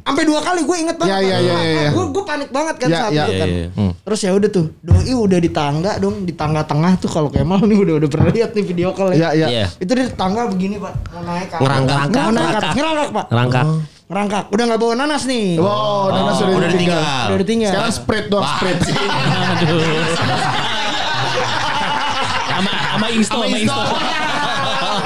[0.00, 1.90] sampai dua kali gue inget banget Iya, iya, iya, iya.
[1.90, 3.20] gue gue panik banget kan Iya, saat iya.
[3.20, 3.87] itu kan Iya, iya.
[4.08, 7.60] Terus ya udah tuh doi udah di tangga dong di tangga tengah tuh kalau Kemal
[7.60, 9.46] nih udah udah pernah lihat nih video call Iya iya.
[9.46, 9.66] Iya.
[9.76, 11.60] itu di tangga begini pak mau naik atas.
[11.60, 11.96] Ngerangkak.
[12.16, 12.72] mau naik atas.
[12.72, 12.72] Ngerangkak.
[12.72, 13.64] ngerangkak pak Rangkak.
[14.08, 16.96] ngerangkak udah nggak bawa nanas nih Wow, Nana sudah udah ditinggal.
[16.96, 17.28] ditinggal.
[17.28, 18.78] udah ditinggal Sekarang spread doang spread.
[22.48, 23.82] Sama sama Insto, sama Insto.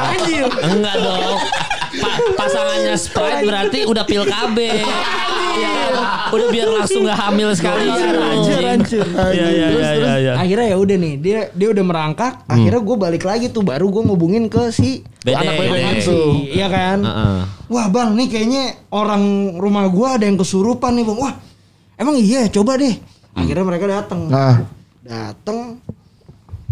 [0.03, 0.45] Anjir.
[0.63, 1.37] Enggak dong.
[1.93, 4.57] Pa- pasangannya Sprite berarti udah pil KB.
[5.53, 5.73] Iya?
[6.29, 7.85] Udah biar langsung gak hamil sekali.
[7.85, 8.09] Iya
[9.23, 10.13] iya iya iya.
[10.19, 10.33] iya.
[10.35, 14.03] akhirnya ya udah nih dia dia udah merangkak akhirnya gue balik lagi tuh baru gue
[14.03, 15.39] ngubungin ke si Bedeng.
[15.39, 15.95] Anak Bedeng.
[15.95, 16.19] itu.
[16.51, 17.39] iya kan Heeh.
[17.69, 19.23] wah bang nih kayaknya orang
[19.57, 21.35] rumah gue ada yang kesurupan nih bang wah
[21.95, 22.95] emang iya coba deh
[23.33, 24.57] akhirnya mereka datang Nah.
[25.01, 25.79] datang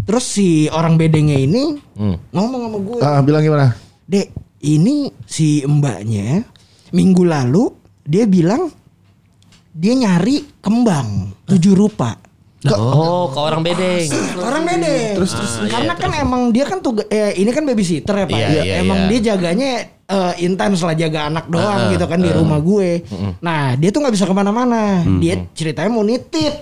[0.02, 2.16] terus si orang bedengnya ini Hmm.
[2.30, 3.76] ngomong sama gue Ah, bilang gimana?
[4.02, 6.42] dek ini si mbaknya
[6.90, 7.70] minggu lalu
[8.10, 8.74] dia bilang
[9.70, 12.18] dia nyari kembang tujuh rupa
[12.60, 14.04] Oh, ke orang bedeng.
[14.36, 15.16] Orang bedeng.
[15.16, 18.36] Terus terus karena kan emang dia kan tuh eh, ini kan babysitter ya Pak.
[18.36, 19.08] Iya, Ya, iya, emang iya.
[19.08, 23.00] dia jaganya eh, intens lah jaga anak doang gitu kan di rumah gue.
[23.40, 25.00] Nah, dia tuh nggak bisa ke mana-mana.
[25.16, 26.52] Dia ceritanya mau nitip.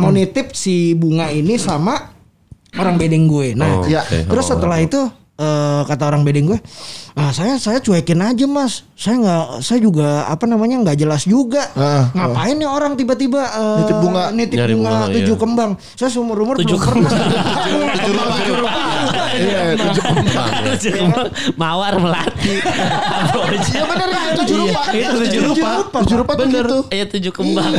[0.00, 2.16] Mau nitip si bunga ini sama
[2.72, 3.52] orang bedeng gue.
[3.52, 4.00] Nah, Oh, Iya.
[4.00, 4.32] oke.
[4.32, 4.96] terus setelah itu
[5.40, 6.60] eh, kata orang bedeng gue,
[7.16, 11.64] ah saya saya cuekin aja mas, saya nggak saya juga apa namanya nggak jelas juga,
[11.72, 14.24] Ah, ngapain nih orang tiba-tiba eh, Nitip bunga.
[14.30, 15.40] nitip bunga, bunga, tujuh iya.
[15.40, 16.76] kembang, saya seumur umur Tujuh.
[19.30, 19.72] Iya,
[20.92, 21.28] kembang.
[21.56, 22.54] Mawar melati.
[23.70, 24.80] Iya benar tujuh rupa.
[24.92, 25.70] Itu tujuh rupa.
[26.02, 26.78] Tujuh rupa tuh gitu.
[26.90, 27.72] Iya tujuh kembang.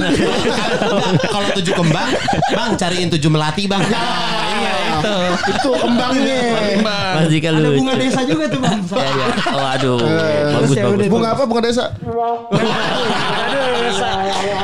[1.32, 2.10] Kalau tujuh kembang,
[2.52, 3.82] bang cariin tujuh melati bang.
[3.86, 5.16] Iya itu.
[5.52, 6.40] Itu kembangnya.
[6.82, 8.80] Mas Dika Ada bunga desa juga tuh bang.
[8.82, 9.26] Iya iya.
[9.52, 9.98] Oh aduh.
[10.00, 11.08] Eh, Bagus bagus.
[11.08, 11.44] Bunga apa?
[11.48, 11.86] Bunga desa.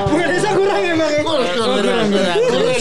[0.07, 1.11] bunga desa kurang ya bang.
[1.25, 1.49] Kurus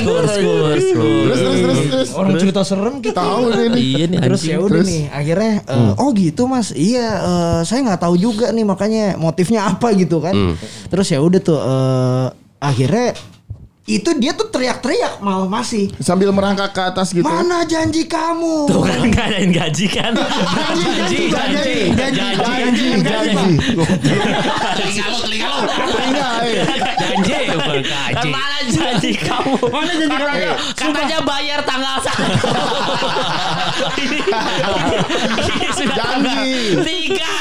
[0.02, 0.34] kurus.
[0.36, 2.08] Terus terus terus terus.
[2.16, 3.80] Orang cerita serem kita Tahu ini.
[3.80, 6.72] Iya nih Terus ya udah nih akhirnya eh, oh gitu mas.
[6.74, 10.34] Iya eh, saya nggak tahu juga nih makanya motifnya apa gitu kan.
[10.88, 12.26] Terus ya udah tuh eh,
[12.60, 13.16] akhirnya
[13.86, 17.22] itu dia tuh teriak-teriak malah masih Sambil merangkak ke atas gitu.
[17.22, 20.12] mana janji kamu Tuh kan nggak ada yang gaji kan?
[21.30, 23.46] Janji janji janji janji.
[24.74, 25.60] Telinga lo, telinga lo.
[26.02, 26.66] Enggak, eh.
[27.14, 28.28] Janji bukan Kan gaji.
[28.28, 29.54] mana janji kamu?
[29.70, 30.50] Mana janji kamu?
[30.74, 32.26] Katanya bayar tanggal satu.
[34.02, 34.18] ini,
[35.72, 36.82] sudah tanggal Janji.
[36.82, 37.32] tiga.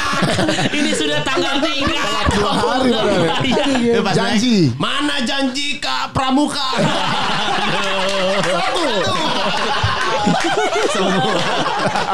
[0.70, 2.04] Ini sudah tanggal tiga.
[2.36, 3.82] dua hari Kamu.
[3.82, 4.70] Ya, Janji.
[4.76, 6.64] Mana janji Kak Pramuka?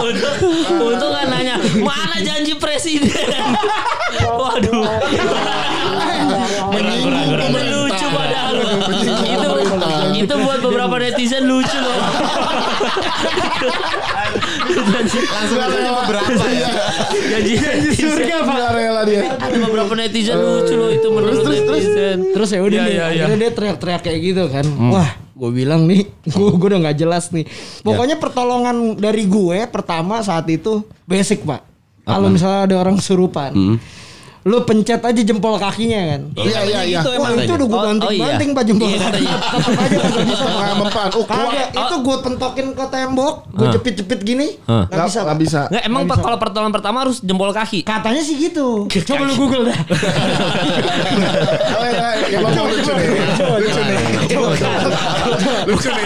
[0.02, 0.34] Untuk
[0.82, 3.14] untuk kan nanya mana janji presiden.
[4.26, 4.90] Waduh.
[6.74, 8.58] Menyinggung lucu padahal
[9.22, 9.50] Itu
[10.18, 12.02] itu buat beberapa netizen lucu loh.
[14.72, 16.68] Langsung aja beberapa ya.
[17.32, 18.16] janji netizen.
[18.42, 19.22] Enggak rela dia.
[19.36, 21.84] Ada beberapa netizen lucu loh itu menurut terus, terus.
[21.84, 22.18] netizen.
[22.32, 23.26] terus ya udah Iya, nih iya, iya.
[23.36, 27.46] dia teriak-teriak kayak gitu kan wah gue bilang nih gue gue udah nggak jelas nih
[27.82, 31.62] pokoknya pertolongan dari gue pertama saat itu basic pak
[32.04, 33.52] kalau misalnya ada orang kesurupan
[34.42, 36.22] lu pencet aja jempol kakinya kan.
[36.34, 37.00] Iya iya iya.
[37.00, 37.38] Wah emang.
[37.40, 38.58] itu udah gue Oh, oh banting-banting iya.
[38.58, 39.06] pak jempol Iya, kaki.
[39.06, 39.36] katanya.
[39.38, 40.42] Tetep aja kagak bisa.
[40.42, 40.58] Pak.
[40.58, 41.10] Nggak mempan.
[41.14, 44.86] Oh, itu gue pentokin ke tembok, gue jepit-jepit gini, Hah.
[44.88, 45.20] nggak bisa.
[45.20, 45.38] Nggak Pak.
[45.40, 45.62] bisa.
[45.70, 46.18] Nggak emang bisa.
[46.20, 47.80] kalau pertolongan pertama harus jempol kaki.
[47.84, 48.90] Katanya sih gitu.
[48.90, 49.78] Coba lu google dah.
[51.72, 53.08] Iya, iya, emang lucu nih.
[53.62, 53.98] Lucu nih.
[55.70, 56.06] Lucu nih.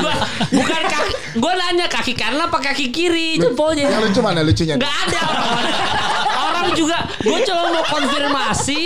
[0.00, 0.20] Gua-
[0.50, 3.84] bukan kaki, gue nanya kaki kanan apa kaki kiri jempolnya.
[3.90, 4.74] Yang lucu mana lucunya?
[4.74, 5.20] Nggak ada
[6.62, 8.84] Orang juga, gue cuma mau konfirmasi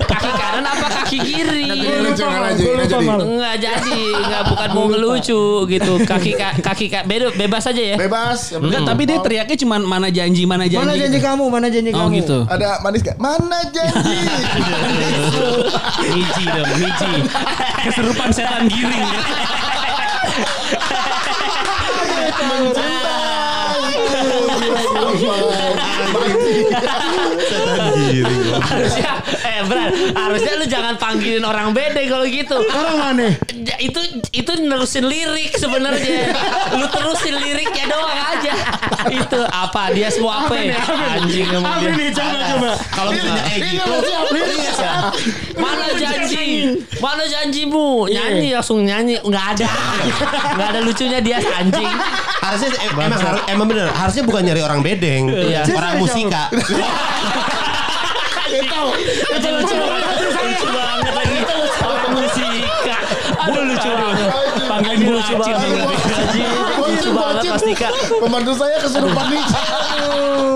[0.00, 1.68] kaki kanan apa kaki kiri.
[1.68, 2.40] Nanti dia lucu aja.
[2.56, 3.04] Gua nggak lupa, jadi.
[3.04, 3.18] Mal.
[3.20, 5.92] Nggak jadi, nggak bukan mau ngelucu gitu.
[6.02, 7.96] Kaki ka- kaki ka- beda bebas aja ya.
[7.98, 8.40] Bebas.
[8.54, 10.80] Enggak, tapi dia teriaknya cuma mana janji, mana janji.
[10.80, 11.44] Mana janji kamu?
[11.46, 12.16] Mana janji Oh kamu?
[12.16, 12.38] gitu.
[12.46, 13.16] Ada manis gak?
[13.16, 14.18] Mana janji?
[16.06, 17.12] Miji dong, Miji.
[17.84, 19.04] Keserupan setan giring.
[26.74, 29.33] 哈哈哈哈哈哈
[29.64, 29.90] berat.
[30.12, 32.56] Harusnya lu jangan panggilin orang beda kalau gitu.
[32.64, 33.26] Orang mana?
[33.76, 34.00] Itu
[34.30, 36.32] itu nerusin lirik sebenarnya.
[36.74, 38.52] Lu terusin liriknya doang aja.
[39.06, 39.90] Itu apa?
[39.90, 40.78] Dia semua apa, ya?
[41.14, 41.90] anjing emang dia.
[41.92, 42.08] nih?
[42.10, 42.70] Coba coba.
[42.90, 43.92] Kalau misalnya kayak gitu,
[45.54, 46.46] mana janji?
[46.98, 48.08] Mana janjimu?
[48.08, 49.20] Nyanyi langsung nyanyi.
[49.20, 49.68] Nggak ada.
[50.54, 51.92] Nggak ada lucunya dia anjing.
[52.40, 53.88] Harusnya em- emang harus- emang bener.
[53.90, 55.64] Harusnya bukan nyari orang bedeng, Iya.
[55.72, 56.48] orang musika.
[58.64, 60.16] itu lucu banget.
[60.24, 61.36] Lucu banget lagi.
[61.84, 62.96] Orang musika?
[63.44, 64.30] Aduh lucu banget.
[64.64, 65.58] Panggilin Anjing, gue lucu banget.
[66.80, 67.88] Lucu banget Mas Dika.
[68.20, 69.44] Pembantu saya kesurupan nih.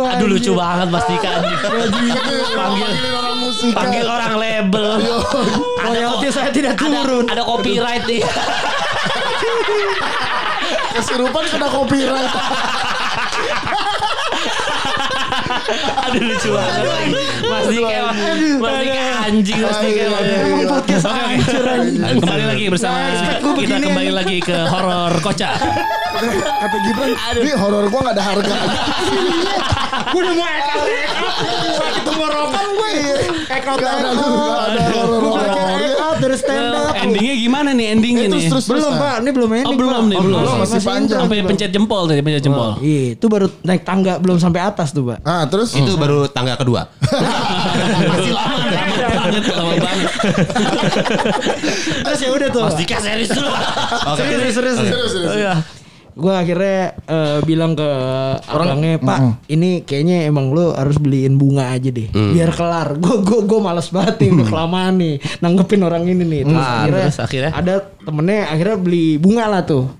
[0.08, 1.30] aduh lucu banget Mas Dika.
[1.38, 2.16] Anjing.
[2.56, 3.70] Panggil orang musik.
[3.76, 4.88] panggil orang label.
[5.78, 7.24] Ada Royalti saya tidak ada, turun.
[7.28, 8.22] ada copyright nih.
[10.96, 12.32] Kesurupan kena copyright.
[16.00, 18.18] aduh lucu banget lagi Mas Dika emang-
[18.58, 20.22] Mas Dika anjing Mas Dika emang.
[20.22, 22.00] Emang podcast hancur anjing.
[22.18, 22.98] Kembali lagi bersama
[23.38, 25.54] gua kita kembali lagi ke horor kocak.
[26.38, 28.56] Kata Gibran, ini horor gua gak ada harga.
[30.08, 31.26] Gue udah mau ekal ekal.
[32.00, 32.92] Tenggorokan gue.
[33.46, 34.30] Ekal Gak ada ekal.
[34.32, 35.20] gak ada horor
[36.28, 36.92] dari stand up.
[36.92, 38.50] Endingnya gimana nih endingnya Eh, terus, nih?
[38.52, 39.66] terus, Belum pak, ini belum ending.
[39.66, 40.40] Oh, belum nih, belum.
[40.60, 41.18] Masih panjang.
[41.24, 42.70] Sampai pencet jempol tadi, pencet jempol.
[42.78, 45.18] Iya, itu baru naik tangga belum sampai atas tuh pak.
[45.24, 46.84] Ah, terus Itu baru tangga kedua.
[48.12, 50.10] Masih lama, lama banget, lama banget.
[52.04, 52.62] Terus ya udah tuh.
[52.68, 54.20] Mas Dika serius dulu Oke.
[54.20, 54.92] Serius, serius, serius.
[54.92, 55.32] Serius, serius.
[55.34, 55.54] Iya.
[56.18, 57.86] Gue akhirnya eh, bilang ke
[58.50, 62.98] orangnya Pak, ini kayaknya emang lo harus beliin bunga aja deh, biar kelar.
[62.98, 66.42] Gue gue gue males banget nih, udah kelamaan nih nanggepin orang ini nih.
[66.44, 67.52] Terus, Ah, akhirnya, terus akhirnya?
[67.52, 69.94] ada temennya akhirnya beli bunga lah tuh.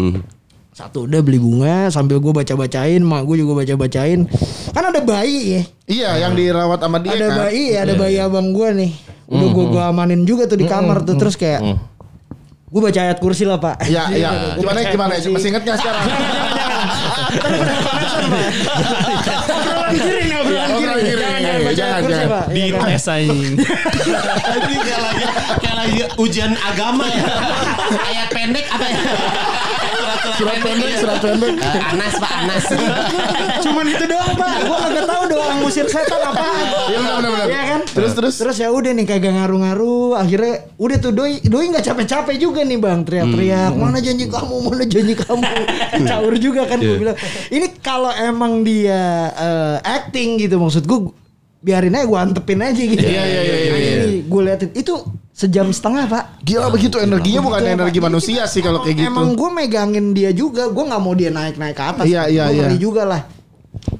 [0.70, 4.26] Satu udah beli bunga sambil gue baca bacain, mak gue juga baca bacain.
[4.68, 7.38] Kan ada bayi ya, Iya, yang dirawat sama dia ada kan.
[7.46, 8.92] bayi, ada bayi abang gue nih.
[9.24, 11.62] Udah gue gue amanin juga tuh di kamar tuh, terus kayak
[12.68, 13.80] gue baca ayat kursi lah pak.
[13.84, 14.30] Iya, iya.
[14.54, 15.12] Gimana gimana?
[15.16, 16.04] Masih inget gak sekarang?
[19.48, 21.08] Obrolan kiri nih, obrolan Obrolan kiri.
[21.08, 21.18] kiri.
[21.18, 22.28] Jangan, jangan baca Jangan, ayat kursi, jangan.
[22.28, 22.44] Pak.
[22.48, 23.54] Di tes anjing.
[24.58, 25.24] Ini kayak lagi
[25.58, 27.24] kayak lagi ujian agama ya.
[28.04, 28.98] Ayat pendek apa ya?
[30.36, 31.54] Surat pendek, surat pendek.
[31.62, 32.64] Anas Pak Anas.
[33.64, 34.56] Cuman itu doang pak.
[34.68, 36.66] Gue kagak tahu doang ngusir setan apaan.
[36.92, 37.46] Iya benar benar.
[37.48, 37.80] Iya kan?
[37.88, 38.34] Terus terus.
[38.36, 40.20] Terus ya udah nih kagak ngaruh-ngaruh.
[40.20, 43.72] Akhirnya udah tuh doi doi nggak capek-capek juga nih bang teriak-teriak.
[43.72, 44.56] Mana janji kamu?
[44.68, 45.42] Mana janji kamu?
[46.10, 47.16] Caur juga kan gue bilang.
[47.48, 51.00] Ini kalau emang dia eh, acting gitu maksud gue
[51.58, 53.02] biarin aja gue antepin aja gitu.
[53.02, 53.97] Iya, iya, iya, iya, iya.
[54.28, 54.92] Gue liatin itu
[55.32, 56.44] sejam setengah pak.
[56.44, 58.06] Gila begitu energinya bukan energi Pak.
[58.06, 59.08] Manusia kita sih kalau kayak gitu.
[59.08, 62.04] Emang gue megangin dia juga, gue nggak mau dia naik naik ke atas.
[62.04, 62.68] Iya, iya, iya.
[62.76, 63.24] juga lah.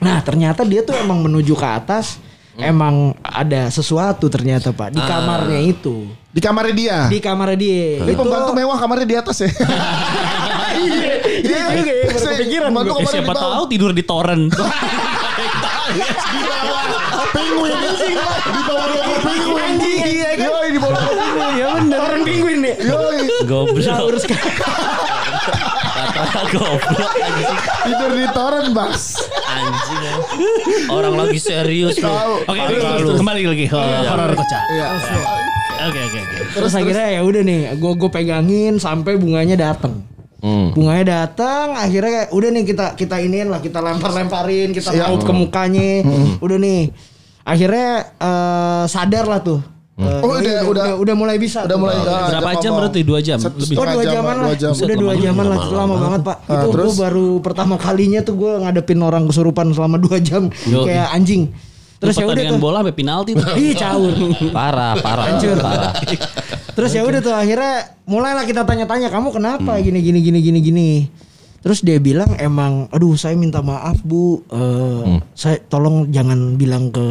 [0.05, 2.19] Nah ternyata dia tuh emang menuju ke atas,
[2.55, 6.99] emang ada sesuatu ternyata pak di kamarnya itu, Di kamarnya dia.
[7.07, 8.03] di kamarnya dia.
[8.03, 9.51] Ini Itu- pembantu mewah kamarnya di atas ya.
[10.79, 12.71] Iya, iya juga ya, baru Saya- kepikiran.
[12.71, 13.51] Eh, kamarnya siapa di bawah.
[13.59, 14.41] tahu tidur di toren.
[17.31, 19.63] Penguin di bawah logo penguin.
[19.65, 20.47] Anjing, iya kan?
[20.49, 21.55] Yoi di bawah logo penguin.
[21.55, 21.99] Ya bener.
[21.99, 22.75] Orang penguin nih.
[22.81, 24.03] Yoi Goblok.
[24.05, 24.25] Urus
[26.09, 27.59] Kata goblok anjing.
[27.85, 29.03] tidur di toren bas.
[29.45, 30.01] Anjing.
[30.01, 30.15] ya.
[30.89, 32.11] Orang lagi serius loh.
[32.11, 32.33] Tahu.
[32.49, 32.61] Oke,
[33.15, 34.63] kembali lagi ke horor kocak.
[34.69, 34.87] Iya.
[35.79, 36.37] Oke, oke, oke.
[36.59, 40.03] Terus akhirnya ya udah nih, gue gue pegangin sampai bunganya datang.
[40.43, 45.07] Bunganya datang, akhirnya kayak udah nih kita kita iniin lah, kita lempar-lemparin, kita Iya.
[45.07, 46.03] raut ke mukanya.
[46.39, 46.91] Udah nih.
[47.49, 49.61] Akhirnya eh, sadar lah tuh.
[49.99, 51.67] Eh, Oh, doi udah- udah- udah mulai bisa.
[51.67, 53.01] Udah mulai ah, Berapa jam berarti?
[53.03, 53.39] Dua jam?
[53.41, 53.75] Set- Lebih.
[53.75, 54.71] Oh dua jam, jaman lah, dua jam.
[54.71, 56.37] udah dua Lama jaman lah, itu lama banget pak.
[56.39, 56.87] Ah, itu terus?
[56.87, 60.87] gue baru pertama kalinya tuh gue ngadepin orang kesurupan selama dua jam Yo.
[60.87, 61.51] kayak anjing.
[61.99, 62.63] Terus ya udah tuh.
[62.63, 63.43] bola sampai penalti tuh.
[63.59, 64.15] Ih caur.
[64.55, 65.93] Parah, parah, parah.
[66.71, 67.75] Terus ya udah tuh akhirnya
[68.07, 70.89] mulailah kita tanya-tanya kamu kenapa gini gini gini gini gini.
[71.69, 74.41] Terus dia bilang emang aduh saya minta maaf Bu.
[74.49, 77.05] Eh, saya tolong jangan bilang ke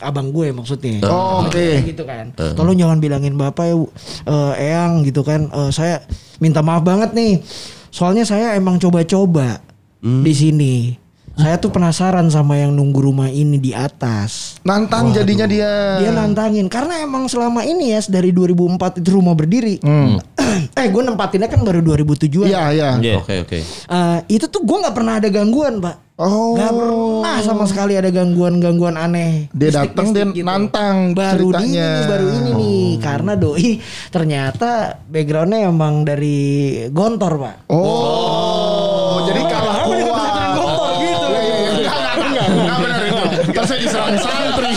[0.00, 1.04] abang gue maksudnya.
[1.04, 1.52] Oh, oke.
[1.52, 2.32] Kayak gitu kan.
[2.56, 3.92] Tolong jangan bilangin Bapak ya Bu.
[4.24, 5.52] Eh, Eyang gitu kan.
[5.52, 6.00] Eh, saya
[6.40, 7.44] minta maaf banget nih.
[7.92, 9.60] Soalnya saya emang coba-coba
[10.00, 10.96] di sini.
[11.36, 14.56] Saya tuh penasaran sama yang nunggu rumah ini di atas.
[14.64, 16.00] Nantang jadinya dia.
[16.00, 19.76] Dia nantangin karena emang selama ini ya dari 2004 itu rumah berdiri.
[20.80, 22.90] eh gue nempatinnya kan baru 2007 Iya, iya.
[22.96, 23.14] Iya.
[23.20, 23.58] Oke oke.
[23.60, 26.08] Eh, itu tuh gue nggak pernah ada gangguan pak.
[26.16, 26.56] Oh.
[26.56, 29.52] Gak pernah sama sekali ada gangguan-gangguan aneh.
[29.52, 31.88] Dia datang, dia Mistik-mistik nantang baru ceritanya.
[31.92, 33.70] ini baru ini nih karena doi
[34.08, 34.70] ternyata
[35.04, 36.38] backgroundnya emang dari
[36.88, 37.56] Gontor pak.
[37.68, 39.28] Oh.
[39.28, 40.16] Jadi kalau Kenapa dia kuat.
[40.16, 41.26] kepikiran Gontor gitu?
[41.28, 41.68] Iya, iya, iya.
[41.68, 42.46] Enggak, enggak, enggak.
[42.48, 43.24] Enggak benar itu.
[43.52, 44.70] Ntar saya diserang santri.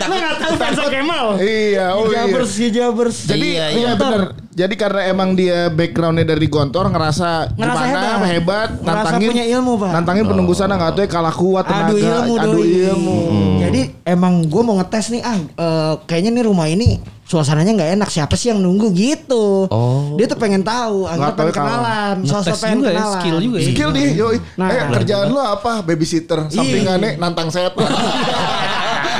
[0.00, 1.26] Lo nggak tahu Fensa Kemal?
[1.36, 2.24] Iya, oh iya.
[2.24, 3.16] Jabers, ya Jabers.
[3.24, 3.92] Jadi Iya, iya, iya.
[3.94, 4.22] benar.
[4.50, 8.28] Jadi karena emang dia backgroundnya dari Gontor ngerasa, Ngerasa gimana hebat.
[8.28, 9.90] hebat, Ngerasa nantangin punya ilmu, Pak.
[9.90, 12.68] Nantangin penunggu sana nggak tahu ya kalah kuat tenaga, Adu ilmu adu doi.
[12.84, 13.18] ilmu.
[13.60, 18.08] Jadi emang gue mau ngetes nih ah eh, kayaknya nih rumah ini suasananya nggak enak
[18.10, 19.70] siapa sih yang nunggu gitu.
[19.70, 20.18] Oh.
[20.18, 22.92] Dia tuh pengen tahu, akhirnya Nggak tahu pengen kalau- kenalan, sosok Ngetes pengen juga ya,
[22.92, 23.14] kenalan.
[23.14, 23.64] skill juga ya.
[23.64, 24.36] Skill nih, yoi.
[24.56, 24.68] Nah.
[24.68, 25.72] eh kerjaan lo apa?
[25.80, 26.38] Babysitter.
[26.48, 27.86] Sampingannya nantang setan.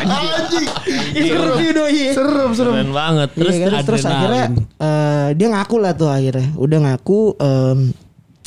[0.06, 0.66] Anjing.
[1.70, 2.00] Doi.
[2.14, 2.72] Serem, serem.
[2.74, 3.28] Keren banget.
[3.34, 3.82] Terus Iya kan?
[3.84, 4.20] terus adrenalin.
[4.20, 4.44] akhirnya
[4.78, 6.48] eh, dia ngaku lah tuh akhirnya.
[6.56, 7.78] Udah ngaku em,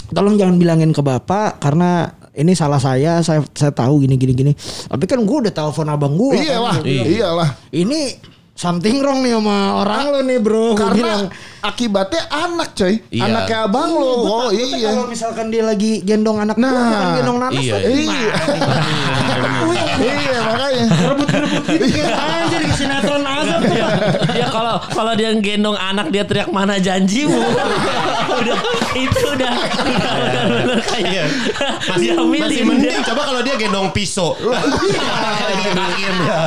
[0.09, 4.51] tolong jangan bilangin ke bapak karena ini salah saya, saya saya tahu gini gini gini.
[4.89, 6.41] Tapi kan gue udah telepon abang gue.
[6.41, 7.49] Iyalah, iyalah.
[7.69, 10.77] Ini something wrong nih sama orang lo nih bro.
[10.77, 12.93] Gua bilang, Karena akibatnya anak coy.
[13.09, 13.23] Iya.
[13.25, 14.11] Anaknya abang lo.
[14.23, 14.93] Oh iya.
[14.93, 18.31] Kalau misalkan dia lagi gendong anak Nah, gua, bukan gendong nanas iya, tuh Iya.
[20.03, 20.85] Iya makanya.
[21.13, 23.77] rebut-rebut gitu kayak anjir di sinetron azab tuh.
[24.53, 27.41] Kalau kalau dia gendong anak dia teriak mana janjimu
[28.39, 28.57] udah
[28.93, 31.25] itu udah udah udah bener kayak dia
[31.89, 34.37] Masih milih mending coba kalau dia gendong pisau.
[35.73, 36.37] Akhirnya.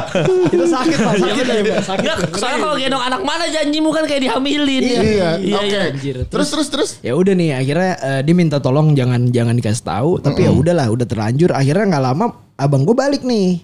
[0.49, 1.55] Itu sakit Pak, sakit ya.
[1.83, 2.05] Sakit.
[2.07, 5.01] Nggak, soalnya kalau gendong anak mana janjimu kan kayak dihamilin ya.
[5.03, 5.31] Iya.
[5.43, 5.67] iya, Oke.
[5.67, 5.81] iya.
[5.91, 6.17] Anjir.
[6.31, 6.91] Terus terus terus.
[7.03, 10.87] Ya udah nih akhirnya eh, dia minta tolong jangan jangan dikasih tahu tapi ya udahlah
[10.89, 13.61] udah terlanjur akhirnya nggak lama abang gue balik nih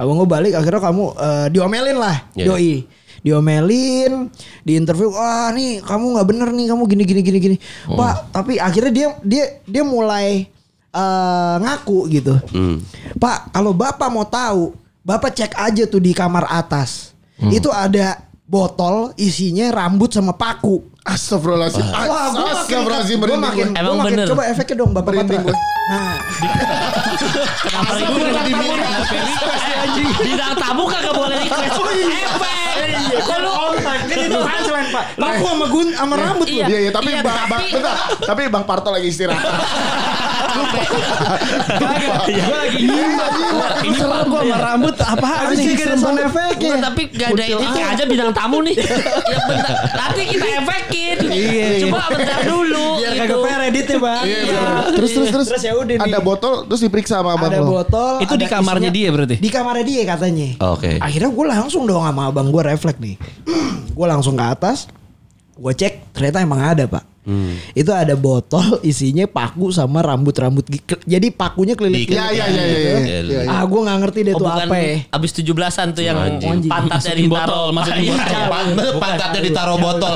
[0.00, 2.46] abang gue balik akhirnya kamu eh, diomelin lah Iya.
[2.48, 2.74] doi
[3.22, 4.28] diomelin
[4.66, 7.56] di interview wah nih kamu nggak bener nih kamu gini gini gini gini.
[7.88, 10.46] Pak tapi akhirnya dia dia dia mulai
[10.92, 12.34] eh, ngaku gitu.
[13.16, 17.16] Pak kalau bapak mau tahu bapak cek aja tuh di kamar atas.
[17.42, 21.82] Itu ada botol isinya rambut sama paku Astagfirullahaladzim.
[21.82, 23.10] Wah, gue makin, Astagfirullahaladzim.
[23.12, 23.80] gue merinding makin, gue.
[23.80, 24.26] Emang makin bener.
[24.28, 25.50] coba efeknya dong Bapak Merinding Patra.
[25.50, 25.56] gue.
[25.82, 26.14] Nah,
[27.60, 28.14] Kenapa itu
[30.22, 32.86] Bintang tamu kagak boleh request efek.
[33.20, 33.50] Kok lu
[33.82, 35.04] kan itu punchline Pak.
[35.16, 36.64] Paku sama gun sama rambut Iya.
[36.64, 36.70] lu.
[36.70, 37.94] Iya, iya, tapi Iya, bang, bentar.
[38.22, 39.42] tapi Bang Parto lagi istirahat.
[42.22, 42.78] Gue lagi
[43.82, 45.76] ini serem gua sama rambut apaan nih?
[45.94, 46.70] sound efeknya.
[46.72, 48.76] Enggak, tapi gak ada ini aja bintang tamu nih.
[48.80, 48.86] ya.
[49.92, 50.46] Nanti kita
[50.92, 51.18] efekin.
[51.28, 52.84] Iya, Coba bentar dulu.
[52.98, 53.22] Biar gitu.
[53.22, 54.24] kagak fair editnya Bang.
[54.24, 55.46] Iya, Terus terus terus.
[55.48, 56.04] Terus ya udah nih.
[56.04, 57.68] Ada botol terus diperiksa sama abang Ada lo.
[57.74, 58.14] botol.
[58.18, 59.36] Itu di kamarnya isinya- dia berarti?
[59.36, 60.48] Di kamarnya dia katanya.
[60.68, 60.90] Oke.
[60.98, 63.16] Akhirnya gue langsung dong sama abang gue refleks nih.
[63.96, 64.88] gue langsung ke atas.
[65.52, 67.04] Gue cek ternyata emang ada pak.
[67.72, 70.66] Itu ada botol isinya paku sama rambut-rambut.
[71.00, 72.04] Jadi pakunya kelilit.
[72.04, 72.98] Di- Iya iya iya iya.
[72.98, 73.40] iya, iya.
[73.48, 74.94] Ah gue nggak ngerti deh Oh, tuh bukan apa ya.
[75.08, 76.66] abis 17-an tuh yang Anjing.
[76.66, 77.46] pantatnya Masukin ditaruh.
[77.46, 78.26] botol, masukin Iya, botol.
[78.34, 78.46] iya.
[78.48, 80.14] Pan- Pantatnya ditaruh botol.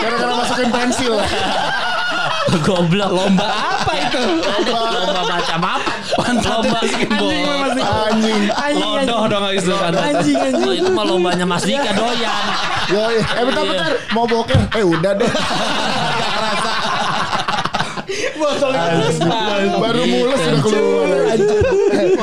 [0.00, 1.14] Gara-gara masukin pensil.
[2.60, 3.10] Goblok.
[3.12, 4.22] Lomba apa itu?
[4.66, 5.92] Lomba macam apa?
[6.18, 6.80] Pantatnya
[7.14, 7.39] Lomba.
[8.20, 8.78] Anjing.
[8.78, 9.92] Lodoh dong itu kan.
[9.92, 10.62] Anjing anjing.
[10.62, 12.44] Oh, itu mah lombanya Mas Dika doyan.
[12.88, 13.70] Yo, eh bentar Iya.
[13.70, 13.90] bentar.
[14.10, 14.60] Mau boker?
[14.72, 15.30] Eh udah deh.
[18.32, 18.72] Botol
[19.78, 21.08] Baru mulus sudah keluar.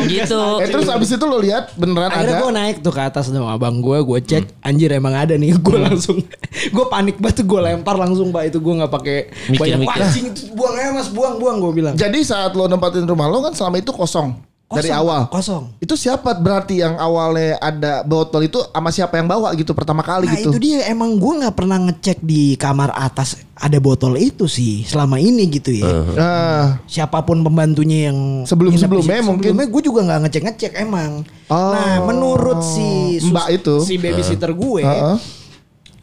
[0.04, 0.40] gitu.
[0.60, 2.44] Eh terus abis itu lo lihat beneran Akhirnya ada.
[2.44, 5.78] gue naik tuh ke atas sama abang gue, gue cek, anjir emang ada nih, gue
[5.78, 6.20] langsung,
[6.68, 9.18] gue panik banget, gue lempar langsung pak itu gue nggak pakai
[9.54, 11.94] banyak anjing buang aja mas, buang buang gue bilang.
[11.94, 14.36] Jadi saat lo nempatin rumah lo kan selama itu kosong.
[14.70, 15.22] Dari Kosong, awal.
[15.28, 15.64] kosong.
[15.80, 20.28] Itu siapa berarti yang awalnya ada botol itu sama siapa yang bawa gitu pertama kali
[20.28, 20.52] Nah gitu?
[20.52, 25.18] itu dia emang gue nggak pernah ngecek di kamar atas ada botol itu sih selama
[25.18, 25.88] ini gitu ya.
[26.12, 28.92] Nah, Siapa pun pembantunya yang di situ,
[29.24, 29.56] mungkin.
[29.56, 31.24] sebelumnya gue juga nggak ngecek ngecek emang.
[31.48, 31.72] Oh.
[31.72, 33.76] Nah menurut si Mbak itu.
[33.82, 35.16] si babysitter gue, Heeh.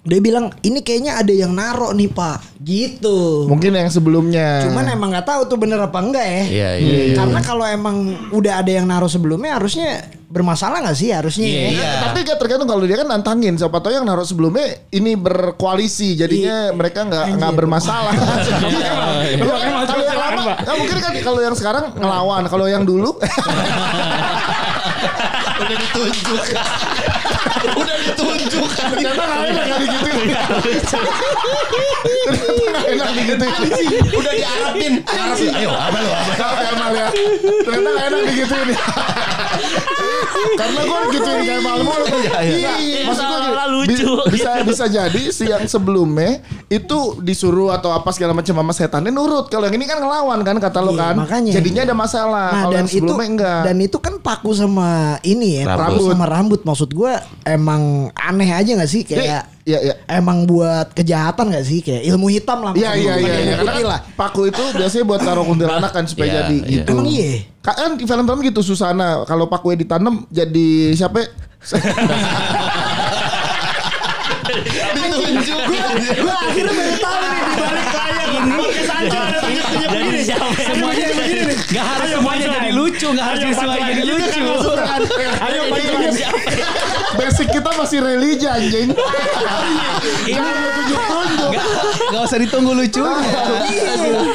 [0.05, 4.61] Dia bilang ini kayaknya ada yang narok nih pak gitu Mungkin yang sebelumnya.
[4.63, 7.17] cuman emang nggak tahu tuh bener apa enggak ya Iya, iya.
[7.17, 7.97] karena kalau emang
[8.29, 11.63] udah ada yang naruh sebelumnya harusnya bermasalah nggak sih harusnya ya?
[11.71, 11.91] Iya.
[12.05, 16.75] Tapi kan tergantung kalau dia kan nantangin siapa tahu yang naruh sebelumnya ini berkoalisi jadinya
[16.75, 18.11] mereka nggak nggak bermasalah.
[19.35, 23.15] Kalau yang lama, nah, mungkin kan kalau yang sekarang ngelawan, kalau yang dulu
[25.55, 26.43] Udah ditunjuk.
[27.85, 28.69] Udah ditunjuk.
[28.75, 30.29] ternyata nggak enak nggak digituin.
[32.25, 33.53] Ternyata nggak enak digituin.
[34.15, 34.93] Udah diarapin.
[35.05, 35.53] Arapin.
[35.55, 36.11] Ayo, apa lu?
[36.11, 36.63] Apa?
[36.65, 37.09] Kemal ya.
[37.61, 38.69] Ternyata gak enak digituin.
[40.55, 42.05] Karena gue kayak Kemal mulu.
[42.35, 42.73] Iya,
[43.05, 44.11] Maksud gue Seolah-olah gini, lucu.
[44.11, 49.11] bi- bisa bisa jadi si yang sebelumnya itu disuruh atau apa segala macam sama setannya
[49.11, 49.49] nurut.
[49.49, 51.15] Kalau yang ini kan ngelawan kan kata lo Iya, kan.
[51.17, 51.53] makanya.
[51.53, 52.49] Jadinya ada masalah.
[52.51, 53.63] Nah Kalau dan yang itu sebelumnya enggak.
[53.63, 54.91] dan itu kan paku sama
[55.23, 55.81] ini ya, Rambut.
[55.81, 56.61] paku sama rambut.
[56.63, 57.13] Maksud gue
[57.45, 57.74] emang
[58.13, 59.95] aneh aja nggak sih kayak Iya, iya.
[60.13, 62.77] emang buat kejahatan nggak sih kayak ilmu hitam lah.
[62.77, 63.35] Iya iya iya.
[63.65, 63.81] iya.
[63.81, 64.05] lah.
[64.13, 66.69] paku itu biasanya buat taruh kuntilanak kan supaya Iya, jadi iya.
[66.69, 66.93] gitu.
[66.93, 67.49] Emang iya.
[67.65, 71.17] Kan di film-film gitu Susana kalau pakunya ditanam jadi siapa?
[71.25, 71.29] ya?
[74.93, 75.61] Ditunjuk.
[76.21, 78.51] Gue akhirnya baru tahu nih di balik layar ini.
[78.53, 80.47] Pakai sanco ada tunjuk-tunjuk Jadi siapa?
[80.57, 81.57] Semuanya begini nih.
[81.75, 84.43] Gak harus semuanya jadi lucu, gak harus semuanya jadi lucu.
[85.47, 85.61] Ayo
[87.15, 88.91] Basic kita masih religi anjing.
[90.35, 91.51] Ini tunjuk-tunjuk.
[92.11, 93.31] Gak usah ditunggu lucunya.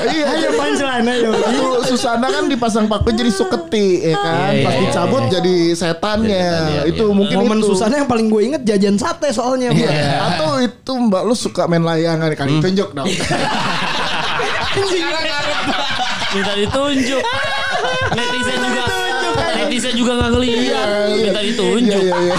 [0.08, 0.26] Iya.
[0.32, 1.32] Ayo punchline ayo.
[1.36, 4.52] Itu Susana kan dipasang paku jadi suketi ya kan.
[4.56, 6.50] Iya, Pas iya, dicabut jadi setannya.
[6.72, 7.16] Iya, itu iya.
[7.16, 7.68] mungkin Momen itu.
[7.76, 9.76] susahnya yang paling gue inget jajan sate soalnya.
[9.76, 10.34] Iya.
[10.34, 13.08] Atau itu Mbak lu suka main layangan kali tunjuk dong.
[16.34, 17.24] Minta ditunjuk.
[18.16, 19.09] Netizen juga
[19.58, 20.88] netizen juga nggak ngeliat.
[21.16, 22.02] Minta ditunjuk.
[22.04, 22.36] Iya iya iya.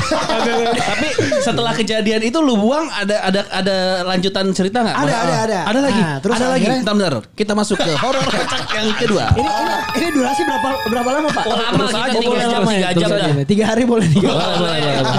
[0.90, 1.08] Tapi
[1.40, 4.96] setelah kejadian itu lu buang ada ada ada lanjutan cerita nggak?
[4.96, 5.58] Ada, ada, ada.
[5.70, 6.00] Ada lagi.
[6.00, 6.66] Nah, terus ada lagi.
[6.66, 7.14] Bentar, bentar.
[7.34, 9.24] Kita masuk ke horor kocak yang kedua.
[9.34, 11.44] Ini, ini, ini durasi berapa berapa lama pak?
[11.46, 12.88] Oh, lama, Terus kita aja, tiga jam, ya?
[12.90, 13.34] tiga Terus jam.
[13.46, 15.10] Tiga hari boleh tiga Boleh, boleh, boleh.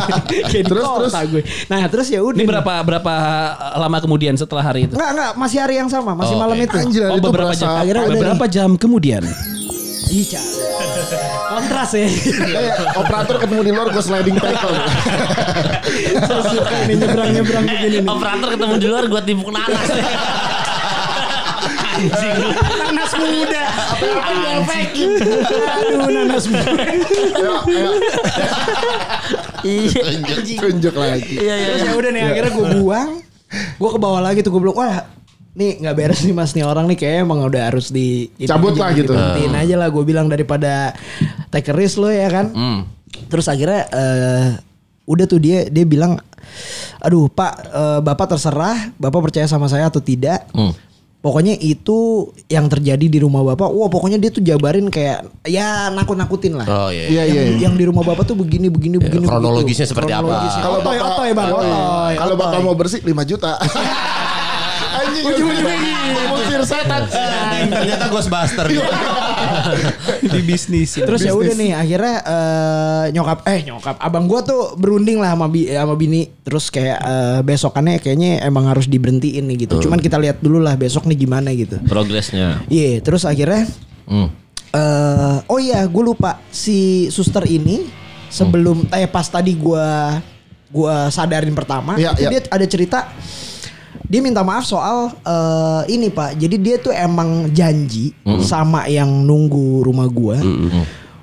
[0.48, 1.14] Kayak di Terus, terus.
[1.68, 2.40] Nah terus ya udah.
[2.40, 3.14] Ini berapa berapa
[3.78, 4.96] lama kemudian setelah hari itu?
[4.96, 6.78] Enggak enggak masih hari yang sama masih Oh, malam itu.
[6.78, 7.70] Anjir Oh itu beberapa jam.
[7.76, 9.24] Akhirnya udah beberapa jam kemudian.
[10.12, 10.44] Ih, Ca.
[11.56, 12.04] Kontras ya.
[12.12, 14.76] Kayak operator ketemu di luar gue sliding tackle.
[16.28, 18.12] Saya suka ini nyebrang nyebrang begini nih.
[18.12, 19.88] Operator ketemu di luar gua timpuk nanas.
[21.96, 22.40] Anjing.
[22.76, 23.64] Nanas muda.
[25.80, 26.84] Aduh nanas muda.
[29.64, 30.04] Iya.
[30.60, 31.40] Tunjuk lagi.
[31.40, 31.68] Iya iya.
[31.72, 33.10] Terus ya udah nih akhirnya gue buang.
[33.52, 35.08] Gue ke bawah lagi tuh gue bilang wah
[35.52, 38.96] nih nggak beres nih mas nih orang nih kayak emang udah harus di Cabut lah
[38.96, 39.12] gitu.
[39.12, 40.96] diberhentiin aja lah gue bilang daripada
[41.52, 42.56] take a risk lo ya kan.
[43.28, 44.48] Terus akhirnya eh,
[45.04, 46.16] udah tuh dia dia bilang
[47.00, 50.48] aduh pak eh, bapak terserah bapak percaya sama saya atau tidak.
[51.22, 53.70] Pokoknya itu yang terjadi di rumah bapak.
[53.70, 56.66] Wah pokoknya dia tuh jabarin kayak ya nakut-nakutin lah.
[56.66, 57.06] Oh iya.
[57.06, 57.42] Iya iya.
[57.46, 59.30] Yang, yang di rumah bapak tuh begini begini begini.
[59.30, 59.94] kronologisnya begitu.
[59.94, 60.26] seperti apa?
[60.26, 60.64] Kronologisnya.
[60.66, 61.62] Kalau Otoy, bapak otoy bang, Yoi.
[61.62, 62.66] otoy, Kalau bapak otoy.
[62.66, 63.52] mau bersih 5 juta.
[65.22, 65.98] Ujung-ujungnya
[66.32, 67.02] Musir setan.
[67.70, 68.66] Ternyata Ghostbuster.
[70.22, 70.98] Di bisnis.
[70.98, 75.48] Terus ya udah nih akhirnya eh, nyokap eh nyokap abang gua tuh berunding lah sama
[75.48, 79.82] bi sama bini terus kayak eh, besokannya kayaknya emang harus diberhentiin nih gitu.
[79.82, 81.78] Cuman kita lihat dulu lah besok nih gimana gitu.
[81.86, 82.62] Progresnya.
[82.68, 83.68] Iya, terus akhirnya
[84.02, 84.28] Hmm.
[84.76, 87.86] eh oh iya gue lupa si suster ini
[88.28, 90.20] sebelum eh pas tadi gua
[90.68, 92.30] gua sadarin pertama Iya, itu iya.
[92.32, 93.00] dia ada cerita
[94.12, 96.36] dia minta maaf soal eh, ini pak.
[96.36, 98.12] Jadi dia tuh emang janji
[98.44, 100.36] sama yang nunggu rumah gua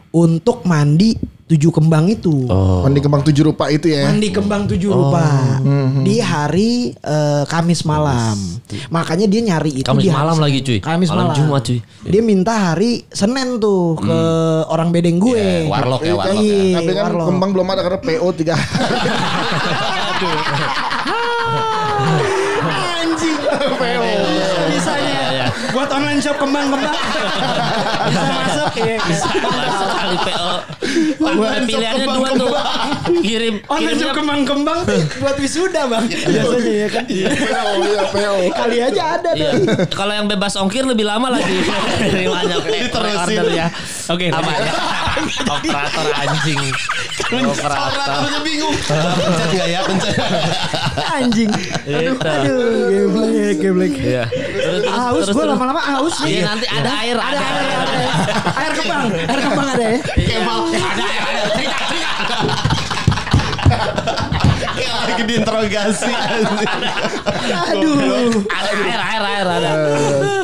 [0.09, 1.13] untuk mandi
[1.49, 2.49] tujuh kembang itu.
[2.85, 4.09] Mandi kembang tujuh rupa itu ya.
[4.09, 5.25] mandi kembang tujuh rupa
[6.01, 8.37] di hari eh, Kamis malam.
[8.89, 10.81] Makanya dia nyari itu Kamis di hari malam lagi, cuy.
[10.81, 11.81] Kamis Malam malam, Jumat, cuy.
[12.05, 14.21] dia minta hari Senin tuh ke
[14.69, 15.37] orang bedeng gue.
[15.37, 16.41] Iya, warlock ya, warlock ya.
[16.41, 17.29] Iya, Tapi kan warlock.
[17.33, 18.53] kembang belum ada karena PO 3
[25.69, 26.97] buat online shop kembang-kembang
[28.05, 30.51] bisa masuk ya Masuk kali PO.
[31.19, 32.49] Pilihannya pilihannya dua tuh.
[33.21, 34.79] Kirim online shop kembang-kembang
[35.19, 38.35] buat wisuda bang biasanya ya kan PO iya PO.
[38.51, 39.51] kali aja ada Iya.
[39.55, 41.53] tuh Kalau yang bebas ongkir lebih lama lagi
[43.19, 43.67] order ya.
[44.09, 44.27] Oke.
[44.31, 44.73] Apa ya?
[45.19, 46.61] Operator anjing.
[47.29, 47.91] Operator.
[47.91, 48.75] Operatornya bingung.
[48.79, 49.81] Pencet nggak ya?
[49.83, 50.15] Pencet.
[51.09, 51.51] anjing
[51.83, 52.13] Itu.
[52.21, 54.25] aduh geblek geblek Iya.
[54.87, 57.79] Haus gue lama-lama haus nih Iya nanti ada air, ada ada air, air.
[57.79, 58.11] ada air.
[58.55, 61.43] air kembang air kembang ada ya Ada air, ada.
[61.49, 62.17] Cerita, cerita.
[65.19, 66.13] Lagi diinterogasi.
[67.69, 68.31] Aduh.
[68.47, 69.71] Air, air, air, air, ada.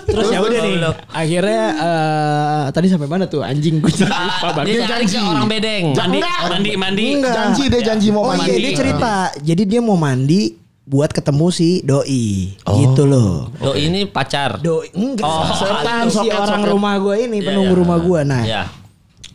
[0.04, 0.74] Terus ya udah nih.
[1.08, 4.66] Akhirnya eh, tadi sampai mana tuh anjing gue jadi lupa banget.
[4.74, 5.84] Dia cari ke orang bedeng.
[5.94, 7.06] Mandi, mandi, mandi.
[7.14, 7.34] Enggak.
[7.34, 8.58] Janji deh janji mau Oh iya mandi.
[8.58, 9.14] dia cerita.
[9.38, 10.40] Jadi dia mau mandi
[10.84, 12.52] buat ketemu si doi.
[12.58, 13.54] Gitu loh.
[13.54, 14.58] Do ini pacar.
[14.58, 16.72] Doi enggak Oh, setan si soket, orang soket.
[16.72, 17.80] rumah gue ini Iya, penunggu iya.
[17.80, 18.20] rumah gue.
[18.24, 18.62] Nah, Ya.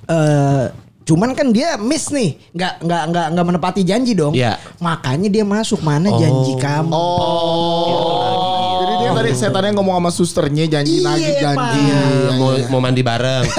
[0.06, 0.66] eh
[1.10, 4.38] cuman kan dia miss nih, nggak nggak nggak nggak menepati janji dong.
[4.38, 4.62] Iya.
[4.78, 6.94] Makanya dia masuk mana janji kamu.
[6.94, 8.78] Oh.
[8.86, 11.82] Jadi dia tadi setannya ngomong sama susternya janji Iya, nagih janji.
[11.82, 12.02] Iya,
[12.38, 12.66] mau iya.
[12.70, 13.46] mau mandi bareng.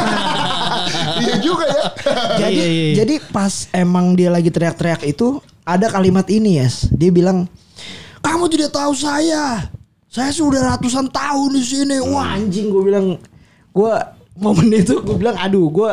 [1.20, 1.84] Iya juga ya.
[2.40, 5.36] Jadi Iya, iya, jadi pas emang dia lagi teriak-teriak itu
[5.68, 6.88] ada kalimat ini yes.
[6.88, 7.44] Dia bilang,
[8.24, 9.68] kamu tidak tahu saya.
[10.08, 11.96] Saya sudah ratusan tahun di sini.
[12.00, 13.20] Wah anjing gue bilang,
[13.70, 13.92] gue
[14.40, 15.90] momen itu gue bilang, aduh gue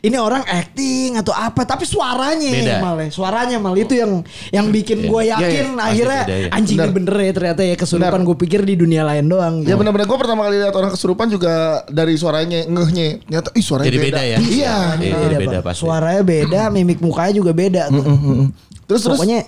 [0.00, 1.64] ini orang acting atau apa?
[1.64, 2.76] Tapi suaranya Beda.
[2.78, 4.20] malah, suaranya malah itu yang
[4.52, 6.48] yang bikin gue Iya, yakin iya, akhirnya pasti beda, ya.
[6.52, 9.54] anjing ini bener ya ternyata ya kesurupan gue pikir di dunia lain doang.
[9.62, 11.54] Ya benar-benar gue pertama kali lihat orang kesurupan juga
[11.86, 13.24] dari suaranya ngehnya.
[13.24, 14.38] Ternyata ih suaranya Jadi beda ya?
[14.38, 14.76] Iya.
[14.96, 15.80] Iya, Beda, beda pasti.
[15.80, 17.88] Suaranya beda, mimik mukanya juga beda.
[17.88, 18.04] tuh.
[18.84, 19.40] Terus terus Pokoknya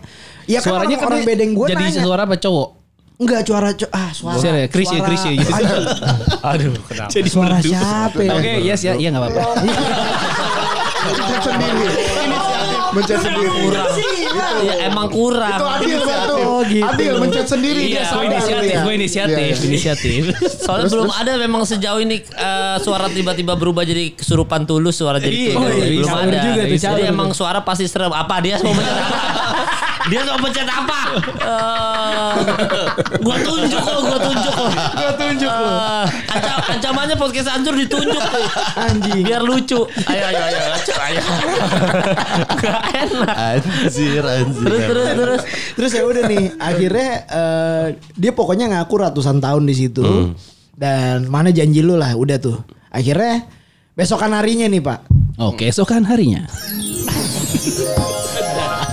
[0.45, 2.01] ya kan Suaranya orang, kan orang dia bedeng gue jadi nanya.
[2.03, 2.69] suara apa cowok?
[3.19, 4.39] Enggak suara co- ah suara.
[4.39, 4.67] Siapa ya?
[4.69, 5.51] Chris ya, Chris ya, gitu.
[6.41, 7.11] Aduh, kenapa?
[7.11, 7.67] Jadi Suara merdu.
[7.69, 8.31] siapa ya?
[8.33, 9.43] Oke, yes ya, iya nggak apa-apa.
[11.09, 11.87] mencet sendiri.
[12.89, 13.49] mencet sendiri.
[13.61, 13.87] Kurang.
[14.61, 15.51] Ya emang kurang.
[15.53, 16.35] Itu adil satu.
[16.39, 16.85] Oh, gitu.
[16.85, 18.79] Adil mencet sendiri Iya, dia Gue inisiatif, dia.
[18.81, 19.67] gue inisiatif, Iya, iya.
[19.67, 20.23] inisiatif.
[20.61, 25.35] Soalnya belum ada memang sejauh ini eh, suara tiba-tiba berubah jadi kesurupan tulus suara jadi
[25.51, 26.39] Iya, oh iya, belum ada.
[26.41, 28.11] juga Jadi emang suara pasti serem.
[28.11, 28.95] Apa dia mau mencet?
[30.09, 31.01] Dia mau mencet apa?
[31.39, 32.35] Eh,
[33.21, 34.71] gua tunjuk kok, gua tunjuk kok.
[34.97, 35.73] Gua tunjuk lo.
[36.69, 38.45] ancamannya podcast hancur ditunjuk tuh.
[38.77, 39.25] Anjing.
[39.25, 39.81] Biar lucu.
[40.09, 40.75] Ayo ayo ayo, ayo.
[40.97, 41.23] ayo.
[42.61, 43.37] Gak enak.
[43.37, 44.65] Anjir, anjir.
[44.65, 45.43] Terus terus terus.
[45.77, 47.87] Terus ya udah nih, akhirnya eh,
[48.17, 50.33] dia pokoknya ngaku ratusan tahun di situ.
[50.79, 52.63] Dan mana janji lu lah, udah tuh.
[52.89, 53.45] Akhirnya
[53.99, 54.99] besokan harinya nih, Pak.
[55.39, 56.47] Oke, esokan harinya.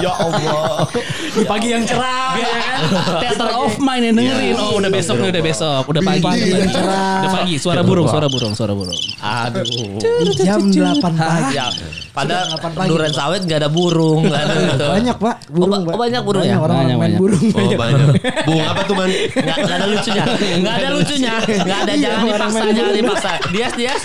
[0.05, 0.85] Ya Allah.
[1.27, 2.79] Di pagi yang cerah, ya kan?
[3.19, 4.53] Theater of mind yang dengerin.
[4.55, 5.83] Oh, udah besok nih, udah besok.
[5.85, 6.21] Udah pagi.
[6.21, 7.19] Pagi yang cerah.
[7.19, 7.55] Udah pagi.
[7.57, 8.99] Suara burung, suara burung, suara burung.
[9.17, 9.97] Aduh.
[10.37, 11.53] Jam 8 pagi.
[11.53, 11.65] Ya,
[12.11, 14.85] pada Delapan pagi, duren sawit gak ada burung, gak ada gitu.
[14.87, 15.35] Banyak, Pak.
[15.49, 16.55] Burung, Oh, banyak burung ya?
[16.55, 17.45] Orang Banyak, main burung.
[17.49, 18.07] Oh banyak.
[18.45, 19.09] Bung apa tuh man?
[19.09, 20.23] Nggak, nggak ada lucunya,
[20.55, 22.95] nggak ada lucunya, nggak ada Iya, jangan dipaksa, jangan burung.
[22.99, 23.31] dipaksa.
[23.49, 24.01] Dias, Dias.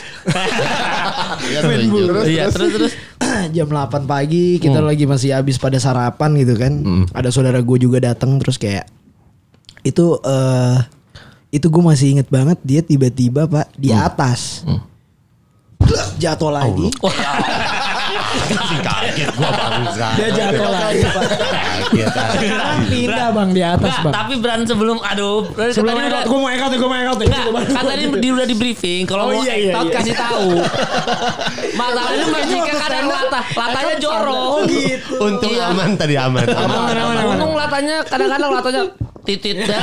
[2.27, 2.93] Iya, terus terus.
[3.57, 6.73] jam 8 pagi kita lagi masih habis pada sarapan gitu kan.
[7.13, 8.87] Ada saudara gue juga datang terus kayak
[9.81, 10.79] itu eh
[11.51, 14.63] itu gue masih inget banget dia tiba-tiba pak di atas.
[15.81, 16.87] Blak, jatuh lagi.
[18.81, 20.07] Kaget gua bangsa.
[20.15, 21.23] Dia jatuh lagi pak.
[21.35, 22.07] Kaget.
[22.11, 24.13] Sekarang pindah bang di atas bang.
[24.13, 27.19] tapi Bran sebelum aduh, Sebelum tadi udah gue mau ekot gue mau ekot
[27.71, 29.95] kan tadi di, udah di briefing kalau Oh, mau iya, iya, ektot iya.
[29.95, 30.49] kasih tahu.
[31.75, 34.39] Masalahnya jika kadang latah, latahnya jorok.
[34.41, 35.15] Oh gitu.
[35.21, 35.71] Untung Iya.
[35.71, 36.45] aman tadi aman.
[36.47, 37.35] Aman, aman, aman.
[37.35, 38.83] Untung latahnya kadang-kadang latahnya
[39.31, 39.79] titit dah.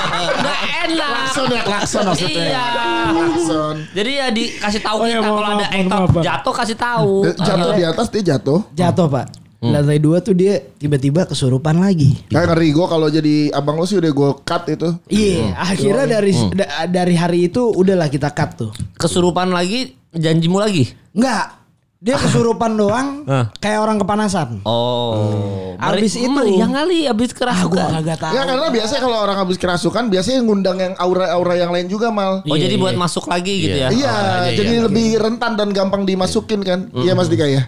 [0.40, 1.10] Nggak enak.
[1.10, 2.44] Klakson ya, klakson maksudnya.
[2.46, 2.64] Iya.
[3.06, 3.74] Klakson.
[3.92, 5.66] Jadi ya dikasih tahu Oh, iya, kita kalau ada
[6.08, 6.24] Bang.
[6.24, 7.12] jatuh kasih tahu.
[7.22, 8.60] Eh, Jatuh di atas dia jatuh.
[8.72, 9.26] Jatuh pak.
[9.58, 12.22] Lantai dua tuh dia tiba-tiba kesurupan lagi.
[12.28, 14.88] Kayak ngeri gue kalau jadi abang lo sih udah gue cut itu.
[15.08, 18.70] Iya, akhirnya dari da- dari hari itu udahlah kita cut tuh.
[18.94, 20.86] Kesurupan lagi, janjimu lagi.
[21.10, 21.65] Enggak.
[22.06, 23.26] Dia kesurupan doang
[23.58, 24.62] kayak orang kepanasan.
[24.62, 25.74] Oh.
[25.76, 27.88] Abis itu- yang kali abis Ah, gua kerasukan.
[27.98, 28.32] kagak tahu.
[28.32, 32.46] Ya karena biasanya kalau orang habis kerasukan biasanya ngundang yang aura-aura yang lain juga mal.
[32.46, 33.88] Oh jadi buat masuk lagi gitu ya.
[33.90, 34.84] Iya, auranya, jadi iya.
[34.86, 36.86] lebih rentan dan gampang dimasukin kan.
[36.94, 37.66] Iya Mas Dika ya.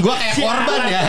[0.00, 1.00] Gua kayak korban ya.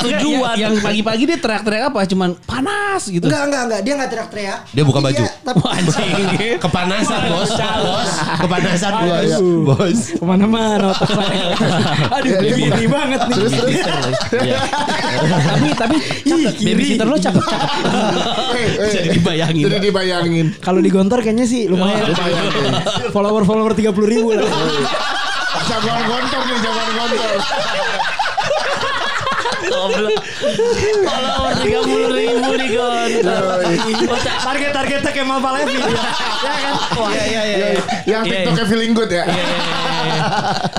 [0.00, 0.54] Tujuan.
[0.54, 2.00] Yang pagi-pagi dia teriak-teriak apa?
[2.04, 3.24] Cuman panas gitu.
[3.24, 3.80] Enggak, enggak, enggak.
[3.80, 4.58] Dia enggak teriak-teriak.
[4.70, 5.22] Dia buka Tapi baju.
[5.40, 6.56] tapi Wah, anjing.
[6.64, 7.50] Kepanasan bos.
[7.54, 8.10] Bos.
[8.40, 9.30] Kepanasan bos.
[9.32, 9.58] Aduh.
[9.64, 9.98] Bos.
[10.14, 11.46] ke mana-mana otak saya.
[12.16, 12.66] Aduh, Iya, dia iya.
[12.68, 13.36] gini banget nih.
[13.36, 14.18] Terus terus.
[15.44, 16.54] tapi tapi cakep.
[16.60, 17.70] Babysitter lo cakep cakep.
[18.90, 19.62] Jadi dibayangin.
[19.64, 20.46] Jadi dibayangin.
[20.58, 22.10] Kalau di Gontor kayaknya sih lumayan.
[23.10, 24.44] Follower-follower 30 ribu lah.
[25.64, 27.30] Jagoan gontor nih, jagoan gontor.
[29.84, 30.16] Goblok.
[31.04, 33.42] Follower tiga puluh ribu di konter.
[34.40, 35.76] Target-targetnya kayak Mal Palevi.
[35.76, 36.74] ya kan?
[36.96, 37.66] Wah, Iya iya iya.
[38.08, 39.24] Yang, Iya, TikToknya feeling good ya.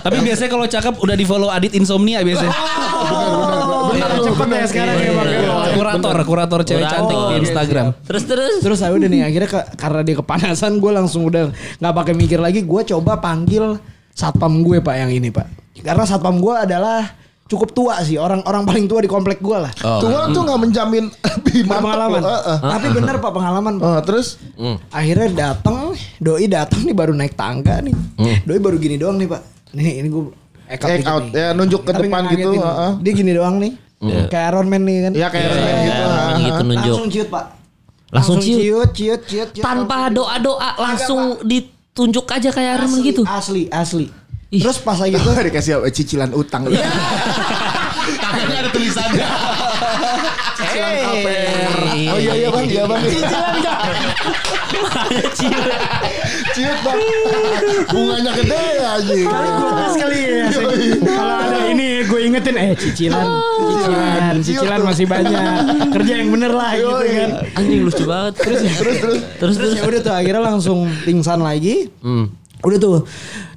[0.02, 2.50] Tapi biasanya kalau cakep udah di follow Adit Insomnia biasanya.
[2.50, 5.28] Benar benar benar lu, cepet ya sekarang ya, Bang.
[5.30, 5.52] Iya.
[5.76, 7.86] Kurator, kurator cewek cantik di Instagram.
[8.04, 8.54] Terus terus.
[8.62, 12.66] Terus saya udah nih akhirnya karena dia kepanasan gue langsung udah nggak pakai mikir lagi
[12.66, 13.78] gue coba panggil
[14.16, 15.44] satpam gue pak yang ini pak
[15.84, 17.04] karena satpam gue adalah
[17.46, 19.74] cukup tua sih, orang-orang paling tua di komplek gua lah.
[19.80, 20.02] Oh.
[20.02, 22.20] Tua tuh nggak menjamin lebih mantap Berpengalaman.
[22.20, 22.30] loh.
[22.32, 22.58] Heeh.
[22.60, 23.74] Tapi bener Pak pengalaman.
[23.76, 23.86] Pak.
[23.86, 24.28] Oh, terus
[24.90, 25.78] Akhirnya datang,
[26.18, 27.94] doi datang nih baru naik tangga nih.
[28.44, 29.42] Doi baru gini doang nih, Pak.
[29.72, 30.10] Nih, ini
[30.66, 31.38] Take dikit out, nih.
[31.38, 32.62] ya, nunjuk ke Tapi depan gitu, ngagetin.
[32.66, 32.92] heeh.
[33.00, 33.74] Dia gini doang nih.
[34.28, 35.12] Kayak Iron Man nih kan.
[35.14, 36.02] ya kayak Iron Man Iya, gitu.
[36.02, 36.38] Heeh.
[36.42, 36.82] gitu nunjuk.
[36.90, 37.46] Langsung ciut, Pak.
[38.10, 38.58] Langsung ciut.
[38.58, 39.62] ciut, ciut, ciut, ciut.
[39.62, 43.22] Tanpa doa-doa langsung ditunjuk aja kayak Iron Man gitu.
[43.24, 44.10] Asli, asli.
[44.56, 44.62] Ih.
[44.64, 46.64] Terus pas lagi gitu dikasih cicilan utang.
[46.66, 46.88] Iya.
[48.16, 49.28] Tangannya ada tulisannya.
[50.56, 51.78] Cicilan KPR.
[52.06, 53.02] Oh iya iya bang, iya bang.
[53.04, 53.80] cicilan enggak?
[55.36, 55.68] Ciut.
[56.54, 57.00] Ciut bang.
[57.90, 59.14] Bunganya gede aja.
[59.26, 60.48] Kali gue kali ya.
[61.04, 63.28] Kalau ada ini gue ingetin eh cicilan,
[63.60, 65.42] cicilan, cicilan masih banyak.
[65.92, 67.30] Kerja yang bener lah gitu kan.
[67.56, 68.34] Anjing lucu banget.
[68.38, 68.98] Terus Terus terus.
[69.02, 69.72] terus Terus terus.
[69.76, 71.90] ya udah tuh akhirnya langsung pingsan lagi.
[72.00, 72.32] Hmm.
[72.66, 72.98] Udah tuh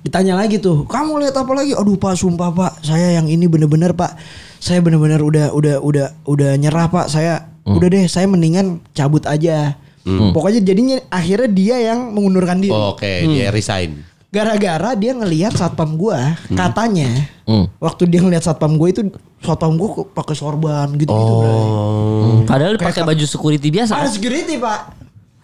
[0.05, 1.73] ditanya lagi tuh, kamu lihat apa lagi?
[1.73, 4.15] Aduh pak, sumpah pak, saya yang ini bener-bener pak,
[4.61, 9.77] saya bener-bener udah udah udah udah nyerah pak, saya udah deh, saya mendingan cabut aja.
[10.09, 12.73] Pokoknya jadinya akhirnya dia yang mengundurkan diri.
[12.73, 14.05] Oke, dia resign.
[14.29, 17.09] Gara-gara dia ngelihat satpam gua, katanya
[17.49, 17.65] Hmm.
[17.81, 19.09] waktu dia ngelihat satpam gua itu
[19.41, 21.35] satpam gua kok pakai sorban gitu-gitu.
[21.41, 22.45] Oh.
[22.45, 23.97] Padahal pakai baju security biasa.
[23.97, 24.13] Ah kan?
[24.13, 24.98] security pak.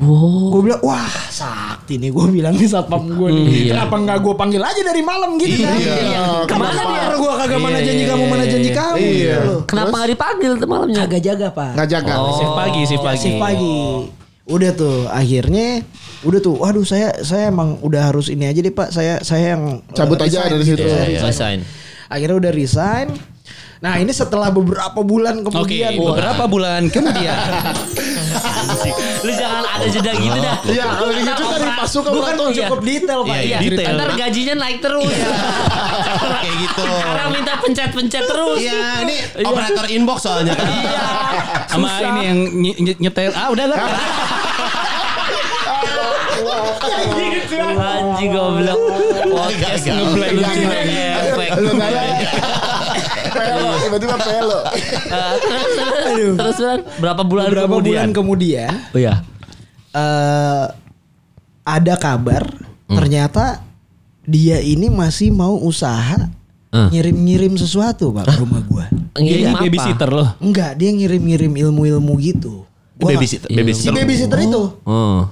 [0.05, 0.53] Wow.
[0.53, 3.45] Gue bilang wah sakti nih gue bilang nih satpam gue nih.
[3.49, 3.73] Iya.
[3.73, 5.75] Kenapa nggak gue panggil aja dari malam gitu kan?
[5.81, 6.25] Iya.
[6.45, 6.91] Ke mana Kenapa?
[6.93, 8.79] biar gue kagak mana Iya, janji iya, kamu mana iya, janji iya.
[8.79, 9.09] kamu Iya.
[9.17, 9.55] gitu.
[9.65, 11.01] Kenapa nggak dipanggil tuh malamnya?
[11.03, 11.71] Agak jaga pak.
[11.75, 12.13] Nggak jaga.
[12.21, 12.37] Oh.
[12.37, 13.21] Shift pagi, shift pagi.
[13.25, 13.77] Shift pagi.
[14.45, 15.69] Udah tuh akhirnya
[16.21, 19.81] udah tuh waduh saya saya emang udah harus ini aja deh pak saya saya yang
[19.93, 20.81] Cabut eh, aja dari gitu.
[20.81, 20.85] situ.
[20.85, 21.25] Iya, resign.
[21.25, 21.59] resign.
[22.13, 23.09] Akhirnya udah resign.
[23.85, 27.37] Nah ini setelah beberapa bulan Oke, kemudian beberapa bulan kemudian.
[29.21, 30.57] Lu jangan ada jeda gitu dah.
[30.65, 32.45] Iya, kalau gitu kan masuk ke kan foto.
[32.51, 33.37] cukup detail pak.
[33.37, 33.95] Iya, Iya, Detail.
[33.95, 35.13] ntar gajinya naik terus.
[36.41, 36.81] Kayak gitu.
[36.83, 38.59] Sekarang minta pencet-pencet terus.
[38.59, 40.69] Iya, ini operator inbox soalnya kan.
[41.69, 43.37] Sama ini yang ny- ny- nyetel.
[43.37, 43.79] Ah udah lah.
[47.77, 48.79] Anjing goblok.
[49.27, 50.35] Podcast ngeblank.
[51.55, 52.17] Lu kayak
[53.35, 54.59] pelo, tiba-tiba pelo.
[54.65, 56.81] Terus terus terus Bran.
[56.97, 57.91] berapa bulan Beberapa kemudian?
[57.91, 59.15] bulan kemudian Oh iya.
[59.91, 60.67] eh
[61.63, 62.45] ada kabar
[62.87, 63.65] ternyata
[64.23, 66.31] dia ini masih mau usaha
[66.69, 66.91] Hmm.
[66.91, 68.91] ngirim-ngirim sesuatu pak ke rumah gua.
[69.15, 69.63] Ngirim apa?
[69.63, 70.35] babysitter loh.
[70.39, 72.67] Enggak, dia ngirim-ngirim ilmu-ilmu gitu.
[72.95, 73.95] Gua Babysitter, nggak- babysitter.
[73.95, 74.63] Si babysitter itu.
[74.83, 75.31] Oh.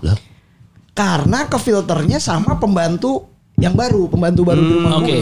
[0.95, 3.27] Karena ke filternya sama pembantu
[3.59, 5.19] yang baru, pembantu baru di rumah gua.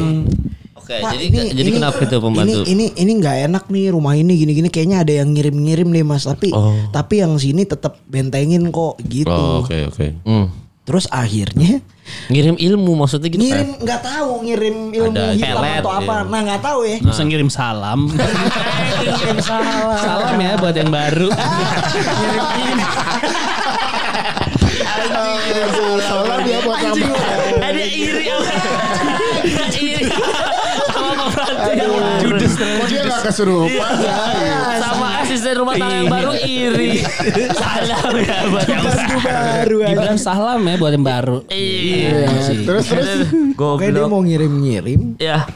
[0.91, 0.99] Oke.
[1.01, 2.61] Pak, jadi jadi kenapa itu pembantu?
[2.61, 6.27] Ini ini ini nggak enak nih rumah ini gini-gini kayaknya ada yang ngirim-ngirim nih Mas,
[6.27, 6.75] tapi Oh.
[6.91, 9.31] tapi yang sini tetap bentengin kok gitu.
[9.31, 10.07] Oh, oke oke.
[10.27, 10.51] Hmm.
[10.83, 11.79] Terus akhirnya
[12.27, 13.39] Ngirim ilmu maksudnya gitu.
[13.39, 16.27] ngirim nggak tahu ngirim ilmu Ada hitam pelet, atau apa iya.
[16.27, 18.01] nah nggak tahu ya Bisa ngirim salam.
[19.15, 21.31] ngirim salah salam ya buat yang baru.
[22.11, 22.79] ngirim
[26.43, 26.79] dia buat.
[27.61, 28.53] Ada iri apa?
[29.73, 30.05] iri.
[30.91, 31.15] Sama.
[32.21, 34.17] Judes dia gak kesurupan ya?
[34.81, 37.01] Sama asisten rumah tangga yang baru iri.
[37.55, 38.85] Salam ya buat yang
[39.23, 39.77] baru.
[39.87, 41.37] Gibran salam ya buat yang baru.
[41.49, 42.29] Iya.
[42.67, 43.09] Terus terus.
[43.57, 44.09] Oke dia Goblok.
[44.09, 45.47] mau ngirim-ngirim Ya.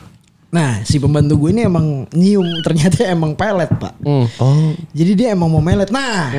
[0.55, 4.27] Nah si pembantu gue ini emang nyium Ternyata emang pelet pak Hmm.
[4.39, 4.71] Oh.
[4.95, 6.31] Jadi dia emang mau melet Nah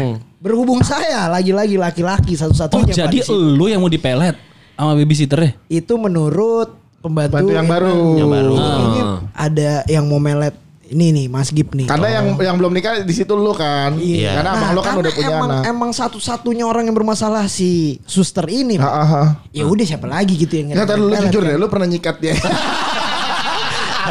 [0.46, 4.38] berhubung saya lagi-lagi laki-laki Oh satu-satunya Pak, jadi lu yang mau dipelet
[4.78, 5.58] sama babysitternya?
[5.66, 7.98] Itu menurut pembantu, Pembantu yang baru.
[8.14, 8.54] Yang baru.
[8.54, 10.54] Kayaknya ada yang mau melet
[10.86, 13.98] Ini nih Mas Gip nih Karena yang yang belum nikah di situ lu kan.
[13.98, 14.38] Iya.
[14.38, 15.64] Karena abang lu kan karena udah punya emang, anak.
[15.66, 18.78] Emang satu-satunya orang yang bermasalah si suster ini.
[18.78, 18.86] Pak.
[18.86, 19.28] Ah, ah.
[19.50, 21.50] Ya udah siapa lagi gitu yang Ya tadi lu jujur kan.
[21.50, 22.38] deh, lu pernah nyikat dia.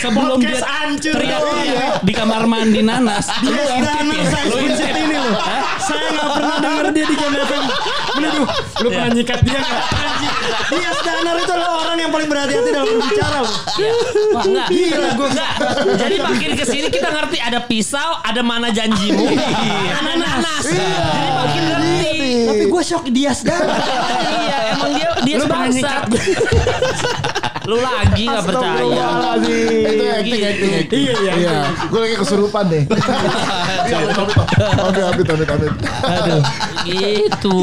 [0.00, 0.60] Sebelum dia
[0.96, 4.40] teriak di kamar mandi nanas, lu intip ya?
[4.48, 5.36] Lu intip ini loh.
[5.80, 7.64] Saya nggak pernah denger dia di Jam FM.
[8.16, 8.46] Bener tuh.
[8.82, 9.82] Lu pernah nyikat dia nggak?
[9.92, 10.34] Anjing.
[10.66, 13.38] Dia Danar itu adalah orang yang paling berhati-hati dalam berbicara.
[13.46, 13.54] loh.
[14.34, 14.68] Wah, enggak.
[14.74, 15.28] Gila gue.
[15.30, 15.52] Enggak.
[15.96, 19.26] Jadi makin ke sini kita ngerti ada pisau, ada mana janjimu,
[19.94, 20.64] ada nanas.
[20.66, 22.04] Jadi makin ngerti.
[22.46, 23.78] Tapi gue shock dia Danar.
[24.26, 25.90] Iya, emang dia dia sebangsa.
[27.66, 29.06] Lu lagi nggak percaya.
[29.42, 31.00] Itu acting acting acting.
[31.02, 31.32] Iya iya.
[31.36, 31.58] Iya.
[31.90, 32.84] Gue lagi kesurupan deh.
[33.86, 33.98] Iya,
[34.86, 35.72] Amit amit amit amit.
[36.06, 36.42] Aduh.
[36.86, 37.58] Gitu.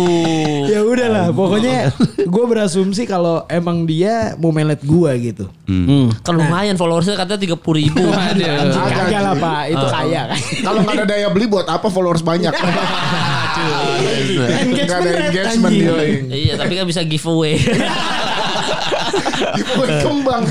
[0.67, 1.95] ya udahlah, pokoknya
[2.27, 5.45] gue berasumsi kalau emang dia mau melet gue gitu.
[5.63, 6.11] Hmm.
[6.27, 8.03] Kan lumayan followersnya katanya tiga puluh ribu.
[8.93, 10.39] Kagak lah pak, itu kaya kan.
[10.59, 12.51] Kalau nggak ada daya beli buat apa followers banyak?
[14.43, 15.87] Engagement anjing.
[15.87, 15.93] dia.
[16.27, 17.55] Iya, tapi kan bisa giveaway.
[19.57, 20.43] Di pohon kembang.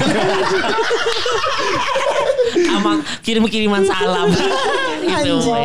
[2.53, 2.93] Sama
[3.23, 4.29] kirim-kiriman salam.
[5.03, 5.65] gitu, boy.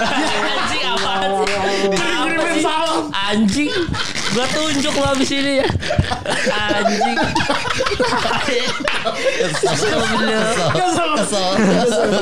[0.50, 1.56] Anjing apaan sih?
[1.94, 3.02] Kirim-kiriman salam.
[3.12, 3.72] Anjing.
[4.36, 5.66] Gua tunjuk lo abis ini ya.
[6.52, 7.16] Anjing.
[9.56, 10.76] Astagfirullah.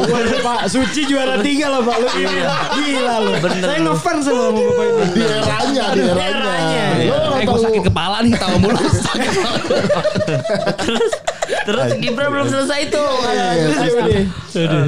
[0.06, 2.38] Waduh, Pak Suci juara tiga loh Pak lu ini.
[2.78, 3.32] Gila lu.
[3.42, 3.90] Bener Saya lu.
[3.90, 5.04] ngefans sama Bapak ini.
[5.10, 6.86] Di eranya, di eranya.
[7.34, 8.78] Eh gue sakit kepala nih tahu mulu.
[10.86, 11.12] Terus
[11.66, 13.10] terus Gibran belum selesai tuh.
[13.26, 13.58] Ya.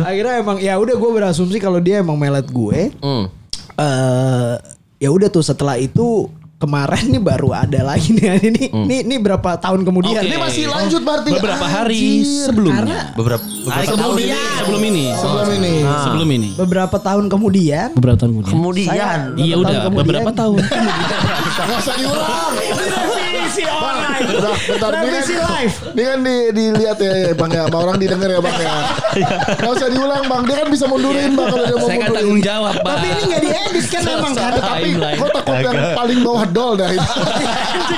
[0.07, 2.95] Akhirnya emang ya udah gue berasumsi kalau dia emang melet gue.
[3.03, 3.27] Hmm.
[3.77, 4.55] eh
[4.97, 9.61] ya udah tuh setelah itu kemarin nih baru ada lagi nih ini ini ini berapa
[9.61, 10.25] tahun kemudian Oke.
[10.25, 11.29] Ini masih lanjut berarti.
[11.31, 12.45] Beberapa hari Anjir.
[12.49, 13.01] sebelumnya.
[13.13, 14.33] Beberapa Hari beberapa tahun kemudian.
[14.33, 14.57] ini.
[14.57, 15.05] Sebelum ini.
[15.13, 15.75] Sebelum ini.
[15.85, 16.49] Sebelum ini.
[16.57, 18.53] beberapa tahun kemudian Beberapa tahun kemudian.
[18.53, 20.01] Kemudian Iya Beberapa udah tahun kemudian.
[20.01, 20.59] beberapa tahun.
[21.67, 22.53] Gak usah diulang.
[23.57, 24.91] revisi online Bentar, bentar.
[24.93, 27.63] Ini revisi kan, live ini kan di, dilihat ya, ya bang ya.
[27.67, 28.75] Sama orang didengar ya bang ya.
[29.57, 30.43] Gak usah diulang bang.
[30.47, 32.17] Dia kan bisa mundurin bang kalau dia mau Saya kan mundurin.
[32.17, 32.85] tanggung jawab, Pak.
[32.87, 36.89] tapi ini nggak diedit kan emang kan Tapi kok takut yang paling bawah dol dah
[36.93, 37.13] itu.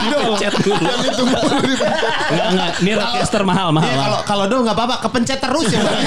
[0.08, 0.84] Pencet dulu.
[0.84, 2.02] yang itu mulu dipencet.
[2.28, 3.88] Enggak enggak, ini roadcaster mahal mahal.
[3.88, 4.04] Iya mahal.
[4.06, 5.80] kalau kalau dol nggak apa-apa, kepencet terus ya.
[5.82, 5.98] Bang.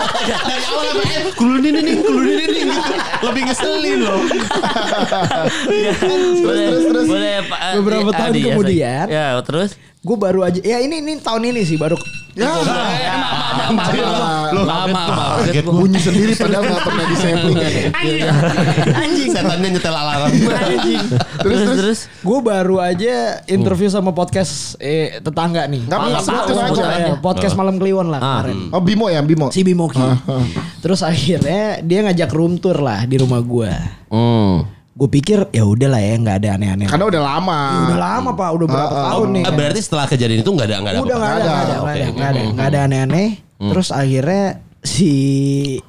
[0.00, 2.62] Dari awal akhir, kulun ini kulun ini.
[3.20, 4.20] Lebih ngeselin loh.
[6.00, 7.06] terus, terus, terus.
[7.08, 9.06] Boleh eh, Beberapa eh, tahun ya, kemudian.
[9.08, 9.70] Ya, terus.
[10.00, 11.96] Gue baru aja ya ini ini tahun ini sih baru
[12.30, 12.46] Ya.
[13.74, 15.42] Maaf maaf.
[15.44, 15.74] Kaget gua.
[15.76, 17.72] bunyi sendiri padahal nggak pernah di sampling kan.
[18.96, 20.30] anjing Setannya nyetel alarm.
[21.40, 21.98] Terus terus.
[22.22, 23.14] gue baru aja
[23.46, 25.82] interview sama podcast eh, tetangga nih
[26.22, 27.18] sebutin aja.
[27.18, 28.30] podcast malam Kliwon lah Ah.
[28.40, 29.50] kemarin Oh Bimo ya Bimo.
[29.50, 30.46] si Bimoki Ah, ah.
[30.78, 33.70] terus akhirnya dia ngajak room tour lah di rumah gue
[34.06, 34.70] Hmm.
[34.90, 37.58] Gue pikir ya udah lah ya nggak ada aneh-aneh Karena udah lama.
[37.62, 39.02] Ya udah lama pak udah berapa ah.
[39.08, 41.00] tahun nih Eh, berarti setelah kejadian itu nggak ada nggak ada.
[41.00, 42.10] udah nggak ada Nggak ada nggak ada Oke.
[42.10, 43.28] nggak ada nggak ada aneh-aneh
[43.60, 44.44] terus akhirnya
[44.80, 45.10] si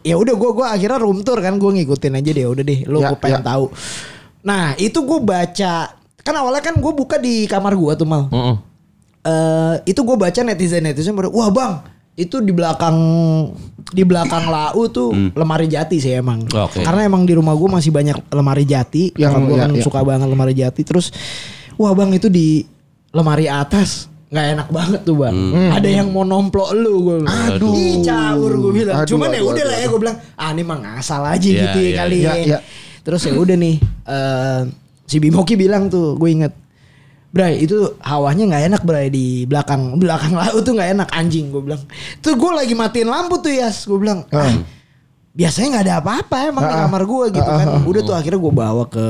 [0.02, 3.00] ya udah gue gua akhirnya room tour kan gue ngikutin aja deh udah deh lo
[3.00, 3.48] Ya, gue pengen ya.
[3.48, 3.66] tahu
[4.42, 5.74] nah itu gue baca
[6.18, 8.56] kan awalnya kan gue buka di kamar gue tuh mal Mm-mm.
[9.22, 11.74] Eh, itu gue baca netizen netizen baru wah bang
[12.22, 12.98] itu di belakang
[13.84, 16.80] di belakang lau tuh lemari jati sih emang Oke.
[16.80, 19.84] karena emang di rumah gue masih banyak lemari jati Yang- gue ya, kan ya.
[19.84, 21.10] suka banget lemari jati terus
[21.76, 22.64] wah bang itu di
[23.12, 25.36] lemari atas nggak enak banget tuh bang
[25.70, 27.18] ada yang mau nomplok lu gue.
[27.28, 27.76] Aduh.
[27.76, 30.78] Ih, caur gue bilang Aduh, cuman ya udah lah ya gue bilang ah ini mah
[30.80, 32.24] ngasal aja Iya, gitu ya iya, kali iya.
[32.24, 32.60] ya Iya, iya.
[33.04, 33.76] terus ya udah nih
[34.08, 34.62] eh,
[35.04, 36.54] si Bimoki bilang tuh gue inget
[37.32, 41.64] Bray itu hawanya nggak enak Bray di belakang belakang laut tuh nggak enak anjing gue
[41.64, 41.80] bilang.
[42.20, 44.28] Tuh gue lagi matiin lampu tuh Yas gue bilang.
[44.36, 44.52] "Ah,
[45.32, 47.68] biasanya nggak ada apa-apa emang di Ah, kamar gue gitu ah, kan.
[47.72, 49.08] ah, Udah tuh akhirnya gue bawa ke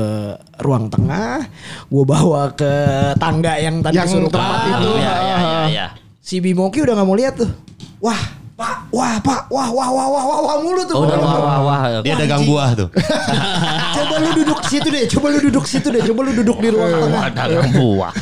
[0.62, 1.50] ruang tengah,
[1.90, 2.72] gue bawa ke
[3.18, 4.88] tangga yang tadi Yang suruh tempat itu.
[5.02, 5.86] Ya, ya, ya, ya.
[6.22, 7.50] Si Bimoki udah nggak mau lihat tuh.
[7.98, 8.22] Wah
[8.62, 10.94] pak, wah pak, wah wah wah wah wah, wah mulu tuh.
[10.94, 11.80] Oh, Gua- wah wah wah.
[12.00, 12.88] Dia dagang buah tuh.
[13.98, 16.88] Coba lu duduk situ deh, coba lu duduk situ deh, coba lu duduk di ruang
[16.88, 17.10] tengah.
[17.12, 18.12] Wah, dagang buah.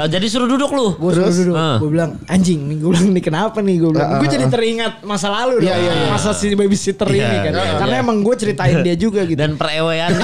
[0.00, 0.96] Eh, Jadi suruh duduk lu.
[0.96, 1.54] Gue suruh duduk.
[1.54, 1.76] Ah.
[1.78, 2.76] Gue bilang anjing nih.
[2.78, 3.76] Gue bilang nih kenapa nih.
[3.78, 4.10] Gue bilang.
[4.10, 4.50] Ah, Gue ah, jadi ah.
[4.50, 5.70] teringat masa lalu dong.
[5.70, 6.08] Iya, iya, iya.
[6.10, 7.52] Masa si babysitter Iya, ini kan.
[7.54, 8.02] iya, Karena iya.
[8.02, 9.38] emang gue ceritain dia juga gitu.
[9.38, 10.10] Dan perewean.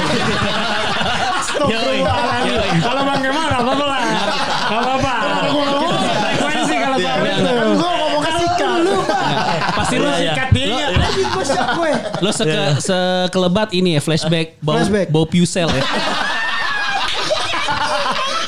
[1.37, 2.81] Astagfirullahaladzim.
[2.83, 4.01] Kalau bang Kemal gak apa-apa lah.
[4.67, 5.13] Gak apa-apa.
[6.37, 7.35] Frekuensi kalau Iya, soal iya.
[7.37, 7.47] itu.
[7.47, 8.69] Kan gue ngomong ke sikat.
[8.77, 9.23] Lu pak.
[9.77, 10.33] Pasti lu Iya, iya.
[10.33, 10.67] Sikat dia.
[10.89, 11.91] Anjing gue shock gue.
[12.19, 15.07] Lo seke, sekelebat ini ya flashback bau Flashback.
[15.09, 15.83] bau pusel ya.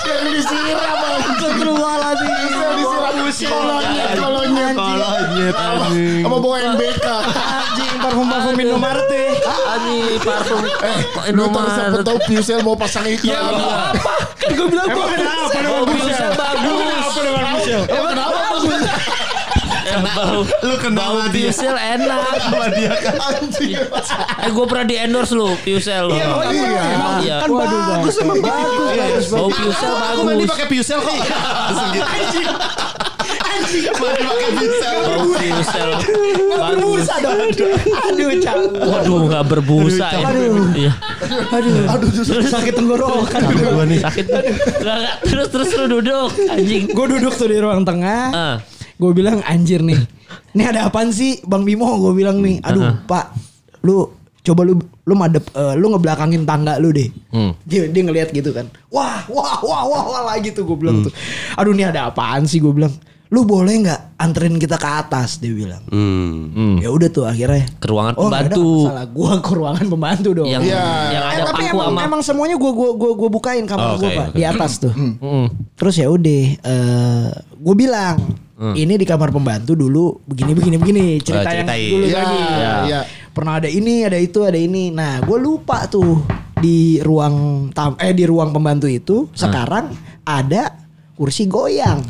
[0.08, 0.98] Yang disiram
[1.28, 2.30] Astagfirullahaladzim.
[2.30, 2.74] Yang
[3.28, 5.54] disiram Kolonyet Kolonyet Kolonyet,
[6.24, 9.22] Sama bawa NBK Anjing parfum-parfum Indomarte.
[9.68, 10.62] Ani parfum.
[10.64, 10.98] Eh,
[11.46, 13.36] tahu siapa tahu Piusel mau pasang iklan
[14.38, 16.30] Kan gue bilang gue kenapa dengan Busel?
[16.32, 16.78] bagus.
[16.78, 17.80] Kenapa dengan Busel?
[17.86, 18.38] Emang kenapa
[20.14, 21.28] bau Lu kenal bau.
[21.30, 22.20] Piusel enak.
[22.40, 23.16] Sama dia kan.
[23.18, 23.76] Anjing
[24.38, 26.14] Eh gue pernah di endorse lu Piusel lu.
[26.14, 26.82] Oh iya
[27.18, 27.36] Iya.
[27.42, 29.24] Kan bagus emang bagus.
[29.30, 30.52] Bau Piusel Aku mandi bagus.
[30.52, 31.16] pakai Piusel kok.
[31.18, 32.22] Mandi pakai
[34.54, 34.96] Piusel.
[35.02, 36.76] Bau Piusel bagus.
[36.78, 37.38] Berbusa dong.
[38.08, 38.60] Aduh, cang.
[38.74, 40.26] Waduh nggak berbusa ya.
[40.28, 40.66] Aduh.
[40.74, 40.92] Iya.
[41.52, 41.84] Aduh.
[41.86, 42.08] Aduh,
[42.44, 43.40] sakit tenggorokan.
[43.46, 44.00] Gua nih.
[44.02, 44.26] Sakit.
[45.26, 46.90] Terus terus lu duduk anjing.
[46.90, 48.60] Gue duduk tuh di ruang tengah.
[48.98, 49.98] Gue bilang anjir nih.
[50.52, 52.58] Ini ada apaan sih Bang Bimo gue bilang nih.
[52.60, 53.32] Aduh pak.
[53.80, 54.74] Lu coba lu
[55.04, 57.08] lu madep eh, lu ngebelakangin tangga lu deh.
[57.30, 57.54] Hmm.
[57.62, 58.66] Dia, dia ngeliat gitu kan.
[58.88, 61.12] Wah, wah, wah, wah, wah lagi tuh gue bilang tuh.
[61.54, 62.90] Aduh ini ada apaan sih gue bilang.
[63.28, 65.84] lu boleh nggak anterin kita ke atas dia bilang.
[65.92, 66.80] Hmm.
[66.80, 67.68] Ya udah tuh akhirnya.
[67.76, 68.88] Ke ruangan Oh pembantu.
[68.88, 70.48] masalah, gua ke ruangan pembantu dong.
[70.48, 70.80] Yang Iya.
[71.12, 73.88] yang Eh, ada tapi pangku emang, sama emang semuanya gua gua gua, gua bukain kamar
[73.92, 74.36] Oke, gua pak oke.
[74.40, 74.94] di atas tuh.
[74.96, 75.46] Mm.
[75.76, 78.16] Terus ya udah, eh gue bilang
[78.58, 81.90] ini di kamar pembantu dulu begini begini begini cerita yang ceritain.
[81.92, 82.38] dulu Iya, lagi.
[82.84, 83.00] iya.
[83.30, 84.90] Pernah ada ini, ada itu, ada ini.
[84.90, 87.34] Nah, gue lupa tuh di ruang
[87.70, 90.74] tam eh di ruang pembantu itu sekarang ada
[91.14, 92.02] kursi goyang.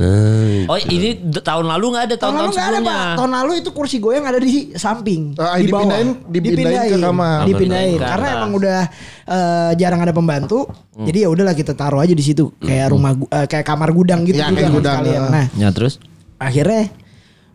[0.64, 2.96] Oh ini tahun lalu nggak ada Tahun tahun-tahun lalu nggak ada sebelumnya.
[3.05, 3.16] pak.
[3.16, 5.84] Tahun lalu itu kursi goyang ada di samping, Ah, di bawah.
[5.84, 7.38] dipindahin- dipindahin ke kamar.
[7.44, 7.99] Dipindahin.
[7.99, 8.80] Karena emang udah
[9.26, 10.64] eh, jarang ada pembantu.
[10.94, 14.36] Jadi ya udahlah kita taruh aja di situ kayak rumah eh, kayak kamar gudang gitu
[14.38, 15.20] Iya, juga kayak gudang, sekalian.
[15.20, 15.28] ah.
[15.30, 16.01] Nah Ya terus?
[16.39, 16.89] Akhirnya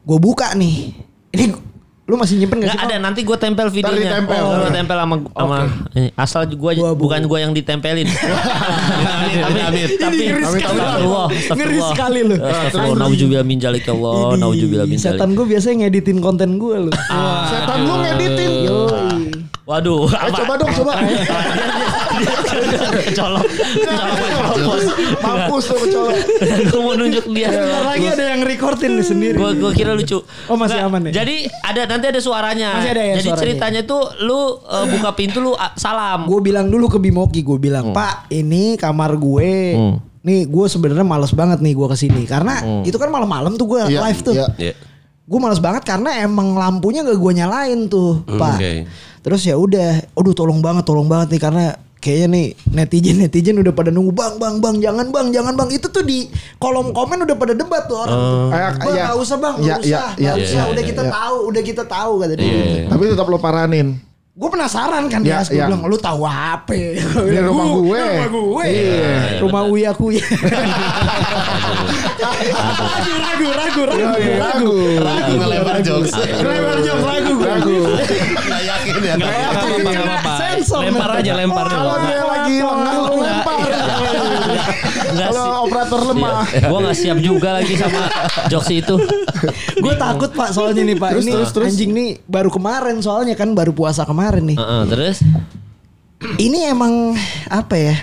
[0.03, 0.91] gue buka nih.
[1.33, 1.45] Ini
[2.03, 2.83] lu masih nyimpen gak sih?
[2.83, 4.19] ada nanti gue tempel videonya.
[4.19, 4.35] ditempel.
[4.43, 5.57] Oh, gue tempel sama sama
[5.95, 6.11] ini.
[6.19, 8.03] asal gue bukan gue yang ditempelin.
[9.47, 10.79] tapi tapi Ini ngeri sekali.
[10.83, 12.35] astagfirullah, Ngeri sekali lu.
[12.35, 14.99] Astagfirullah, nauzubillah min dzalik ya Allah, Ini, nauzubillah min.
[14.99, 16.91] Setan gue biasanya ngeditin konten gue lu.
[17.47, 18.49] Setan lu ngeditin.
[19.63, 20.91] Waduh, Eh, coba dong, coba.
[23.13, 23.47] colok.
[24.53, 24.81] Colok.
[25.19, 26.15] Mampus lu kecolok.
[26.67, 27.47] Gue mau nunjuk dia.
[27.47, 29.35] Bentar lagi ada yang recordin nih sendiri.
[29.35, 30.19] Gue gue kira lucu.
[30.45, 31.23] Oh, masih aman ya?
[31.23, 32.75] Jadi ada nanti ada suaranya.
[32.75, 33.39] Masih ada ya Jadi suaranya.
[33.41, 36.25] ceritanya tuh lu uh, buka pintu lu uh, salam.
[36.25, 39.51] Gue bilang dulu ke Bimoki, gue bilang Pak ini kamar gue.
[39.73, 39.95] Hmm.
[40.23, 43.79] Nih gue sebenarnya males banget nih gue ke sini karena itu kan malam-malam tuh gue
[43.85, 44.33] Iya, live tuh.
[44.33, 44.47] iya.
[44.57, 44.75] Iya.
[45.23, 48.59] Gue males banget karena emang lampunya gak gue nyalain tuh, Pak.
[48.59, 48.73] oke.
[49.23, 51.65] Terus ya udah, aduh tolong banget, tolong banget nih karena
[52.03, 52.45] kayaknya nih
[52.75, 56.27] netizen netizen udah pada nunggu bang bang bang jangan bang jangan bang itu tuh di
[56.59, 58.19] kolom komen udah pada debat tuh orang.
[58.51, 59.03] Kayak- Bang iya.
[59.07, 61.11] nggak usah bang nggak iya, usah iya, nggak usah iya, udah iya, kita iya.
[61.15, 62.51] tahu udah kita tahu kata dia
[62.91, 63.87] Tapi tetap lo paranin.
[64.33, 65.65] Gue penasaran kan Iya, dia gue iya.
[65.69, 68.01] bilang lu tahu apa Ini rumah gue.
[68.01, 69.37] rumah gue Iya.
[69.39, 70.25] rumah uya kuya
[73.13, 76.11] ragu ragu ragu ragu Iya, ragu Ragu ngelebar jokes.
[76.17, 77.77] Lebar jok ragu gue Ragu.
[77.93, 79.13] Nggak yakin ya.
[79.21, 80.31] Nggak apa-apa.
[80.39, 81.65] Sensor Lempar aja, lempar.
[81.67, 83.57] Kalau dia lagi lengah lempar.
[85.13, 86.47] Kalau operator lemah.
[86.49, 88.07] Gue gak siap juga lagi sama
[88.51, 88.95] jokes itu.
[89.83, 91.09] gue takut pak soalnya nih pak.
[91.17, 91.67] Terus, ini terus, terus.
[91.73, 94.57] anjing nih baru kemarin soalnya kan baru puasa kemarin nih.
[94.57, 95.17] Heeh, terus?
[96.39, 97.17] Ini emang
[97.51, 97.95] apa ya?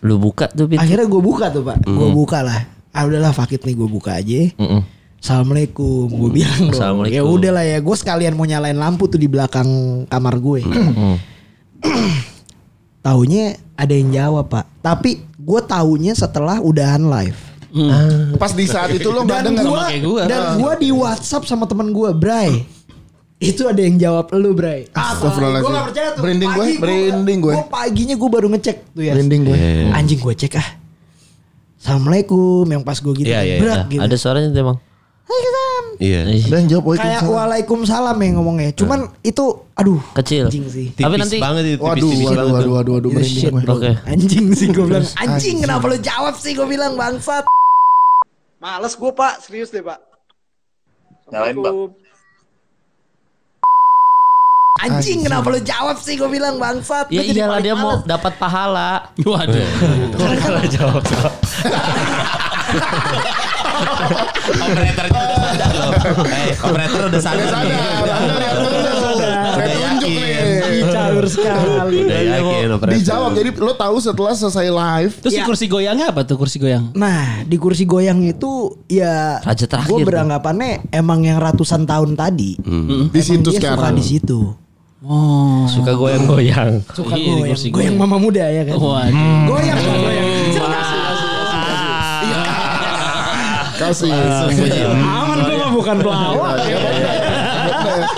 [0.00, 0.80] Lu buka tuh pintu.
[0.80, 1.76] akhirnya gue buka tuh pak.
[1.84, 2.60] Gue buka lah.
[2.96, 4.48] Ah udahlah fakit nih gue buka aja.
[4.56, 4.80] Mm-mm.
[5.20, 6.76] Assalamualaikum gue bilang dong.
[6.76, 7.18] Assalamualaikum.
[7.18, 9.68] ya udahlah ya gue sekalian mau nyalain lampu tuh di belakang
[10.08, 10.60] kamar gue.
[13.06, 13.44] Taunya
[13.76, 14.64] ada yang jawab pak.
[14.80, 17.38] Tapi gue taunya setelah udahan live
[18.34, 19.64] Pas di saat itu lo nggak dan denger.
[19.68, 20.22] gua, kayak gua.
[20.24, 22.64] dan gua di WhatsApp sama temen gua Bray
[23.36, 25.60] itu ada yang jawab lu Bray Astagfirullahaladzim.
[25.60, 27.52] Gue gak percaya tuh Merinding gue, merinding gue.
[27.52, 29.56] Gua paginya gue baru ngecek tuh ya Merinding gue.
[29.92, 30.68] Anjing gue cek ah
[31.76, 34.78] Assalamualaikum Yang pas gue gitu Iya, iya, Berat Nah, gitu Ada suaranya tuh emang.
[35.26, 35.84] Waalaikumsalam.
[35.98, 36.20] Iya.
[36.46, 37.34] Ada yang jawab Kayak Waalaikumsalam.
[37.34, 40.46] Waalaikumsalam ya ngomongnya Cuman itu Aduh Kecil.
[40.46, 41.82] Anjing sih Tapi Tipis nanti banget itu.
[41.82, 42.72] Waduh, tipis-tipis waduh, banget waduh, tuh.
[42.78, 43.50] waduh, waduh, You merinding shit.
[43.66, 43.90] Oke.
[44.06, 45.56] Anjing sih gue bilang Anjing Anjing.
[45.60, 47.44] kenapa lu jawab sih Gue bilang bangsat
[48.62, 49.98] Males gue pak Serius deh pak
[51.26, 51.76] Nyalain bang.
[54.76, 59.10] Anjing kenapa lu jawab sih Gue bilang bangsat Ya iyalah dia mau dapat pahala.
[59.18, 59.66] Waduh.
[63.76, 65.90] Operatornya udah sadar loh.
[66.26, 67.46] Eh, operator udah sadar.
[67.46, 68.56] Sadar,
[69.56, 70.20] Udah tunjuk yakin.
[70.36, 70.84] nih.
[70.86, 72.94] Caur sekali Udah yakin operator.
[72.94, 75.44] Dijawab jadi lo tahu setelah selesai live Terus si Ya.
[75.44, 76.92] kursi goyangnya apa tuh kursi goyang?
[76.92, 78.50] Nah di kursi goyang itu
[78.86, 82.54] ya Raja terakhir Gue beranggapannya emang yang ratusan tahun tadi
[83.06, 83.94] di situ dia suka sekarang.
[83.94, 84.40] di situ
[84.98, 85.70] Oh.
[85.70, 86.82] Suka goyang-goyang.
[86.90, 89.14] Suka Iya, di goyang kursi Goyang mama muda ya kan Waduh.
[89.46, 90.25] Goyang Pak, goyang
[93.86, 94.10] Kasih.
[94.98, 96.78] Aman gue mah bukan pelawak Iya.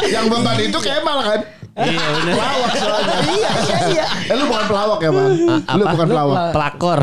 [0.09, 1.41] Yang beban itu Kemal kan?
[1.79, 2.35] Iya benar.
[2.35, 3.17] Pelawak soalnya.
[3.29, 5.33] Iya iya iya Eh lu bukan pelawak ya bang?
[5.47, 5.55] Lu
[5.85, 5.93] apa?
[5.95, 6.37] bukan pelawak.
[6.57, 6.99] Pelakor.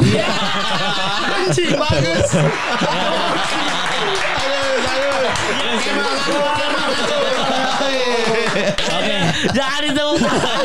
[1.36, 2.30] Anjing bagus.
[8.72, 9.18] Oke.
[9.52, 10.58] Jangan ditepuk tangan.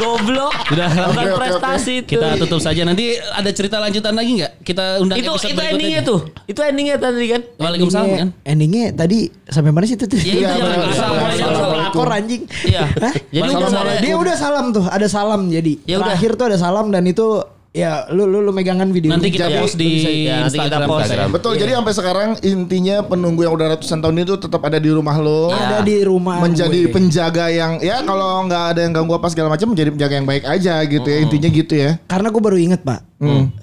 [0.00, 0.52] Goblok.
[0.72, 0.88] Udah.
[1.12, 2.16] Bukan prestasi itu.
[2.16, 2.82] Kita tutup saja.
[2.82, 4.52] Nanti ada cerita lanjutan lagi nggak?
[4.64, 5.72] Kita undang itu episode itu berikutnya.
[5.76, 6.20] endingnya tuh.
[6.48, 7.42] Itu endingnya tadi kan.
[7.60, 8.28] Waalaikumsalam kan?
[8.42, 10.18] Endingnya tadi sampai mana sih itu tuh?
[10.18, 10.48] Ya itu Iya.
[10.48, 11.52] Assalamualaikum.
[11.52, 11.92] Assalamualaikum.
[11.92, 12.84] Pelakor anjing Iya.
[13.32, 15.72] Jadi udah Dia udah salam tuh, ada salam jadi.
[15.84, 16.14] Ya udah.
[16.14, 17.26] Terakhir tuh ada salam dan itu
[17.72, 19.08] Ya, lu lu, lu megangan video.
[19.08, 20.86] Nanti kita Jadi- post di Ya, nanti kita Instagram.
[20.86, 21.02] post.
[21.02, 21.30] Instagram.
[21.32, 21.52] Betul.
[21.56, 25.48] Jadi sampai sekarang intinya penunggu yang udah ratusan tahun itu tetap ada di rumah lo.
[25.48, 26.92] Ada di rumah menjadi gue.
[26.92, 30.44] penjaga yang ya kalau nggak ada yang ganggu apa segala macam menjadi penjaga yang baik
[30.44, 33.00] aja gitu ya intinya gitu ya Karena gue baru inget pak,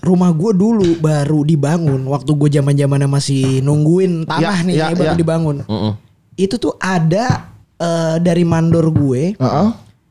[0.01, 4.86] rumah gue dulu baru dibangun waktu gue zaman zamannya masih nungguin tanah Ya, nih ya,
[4.89, 5.20] ini baru ya.
[5.22, 5.55] dibangun.
[6.34, 7.45] Itu tuh ada
[7.78, 9.70] eh, dari mandor gue, Heeh.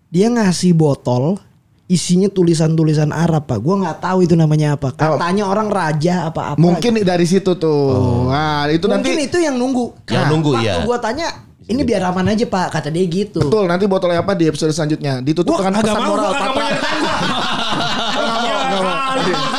[0.09, 1.43] dia ngasih botol
[1.89, 3.59] isinya tulisan-tulisan Arab pak.
[3.65, 4.93] Gue nggak tahu itu namanya apa.
[4.93, 6.61] Katanya orang raja apa apa.
[6.61, 9.97] mungkin dari situ tuh nah itu mungkin nanti itu yang nunggu.
[10.07, 10.85] Yang nunggu, waktu iya.
[10.85, 11.27] gue tanya,
[11.69, 13.45] ini biar aman aja pak, kata dia gitu.
[13.45, 16.33] betul nanti botolnya apa di episode selanjutnya ditutup Wah, dengan agak pesan mau, moral gua
[16.33, 16.69] agak mau patra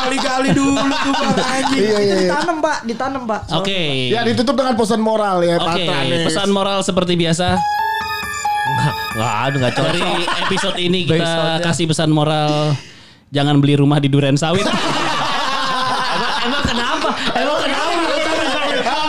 [0.09, 1.82] Kali-kali dulu tuh pak anjing.
[1.86, 2.15] Iya, iya, iya.
[2.25, 3.41] Ditanam pak, ditanam pak.
[3.61, 4.09] Oke.
[4.09, 7.61] ya ditutup dengan pesan moral ya patra nih pesan moral seperti biasa.
[9.11, 9.89] Nggak ada nggak cocok.
[9.89, 10.01] Dari
[10.41, 11.61] episode ini kita Episode-nya.
[11.61, 12.74] kasih pesan moral
[13.30, 14.65] jangan beli rumah di Duren Sawit.
[16.09, 17.09] Emang, emang kenapa?
[17.32, 17.91] Emang kenapa?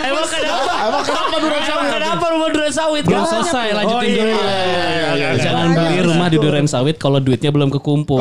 [0.02, 0.72] Emang kenapa?
[0.80, 1.90] emang kenapa Duren Emang Sawit?
[1.92, 3.02] kenapa rumah Duren Sawit?
[3.02, 4.30] Belum selesai, Oh, lanjutin iya, dulu.
[4.30, 4.84] iya, iya,
[5.14, 5.28] iya.
[5.40, 8.20] Jangan beli rumah di Duren Sawit kalau duitnya belum kekumpul.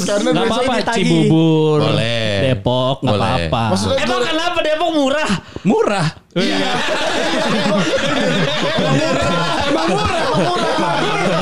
[0.00, 0.72] karena Gak apa-apa.
[0.92, 2.40] Cibubur, Boleh.
[2.48, 3.62] Depok, gak apa-apa.
[3.94, 5.30] Emang kenapa Depok murah?
[5.62, 6.06] Murah.
[6.34, 6.70] Iya,
[10.34, 11.38] iya.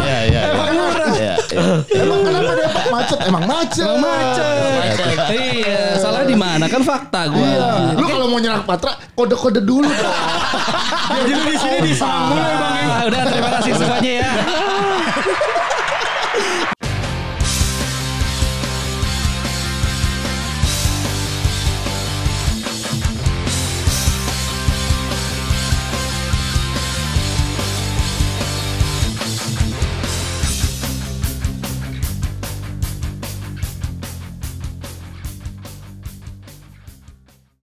[0.00, 0.54] Iya, iya.
[2.00, 4.44] emang kenapa Depok macet emang macet emang macet
[5.34, 7.40] iya, salah di mana kan fakta gue.
[7.44, 7.98] Iya.
[7.98, 10.18] Lu kalau mau nyerang Patra, kode-kode dulu dong.
[11.26, 12.74] Jadi di sini disambung ya bang.
[13.10, 14.32] Udah terima kasih semuanya ya.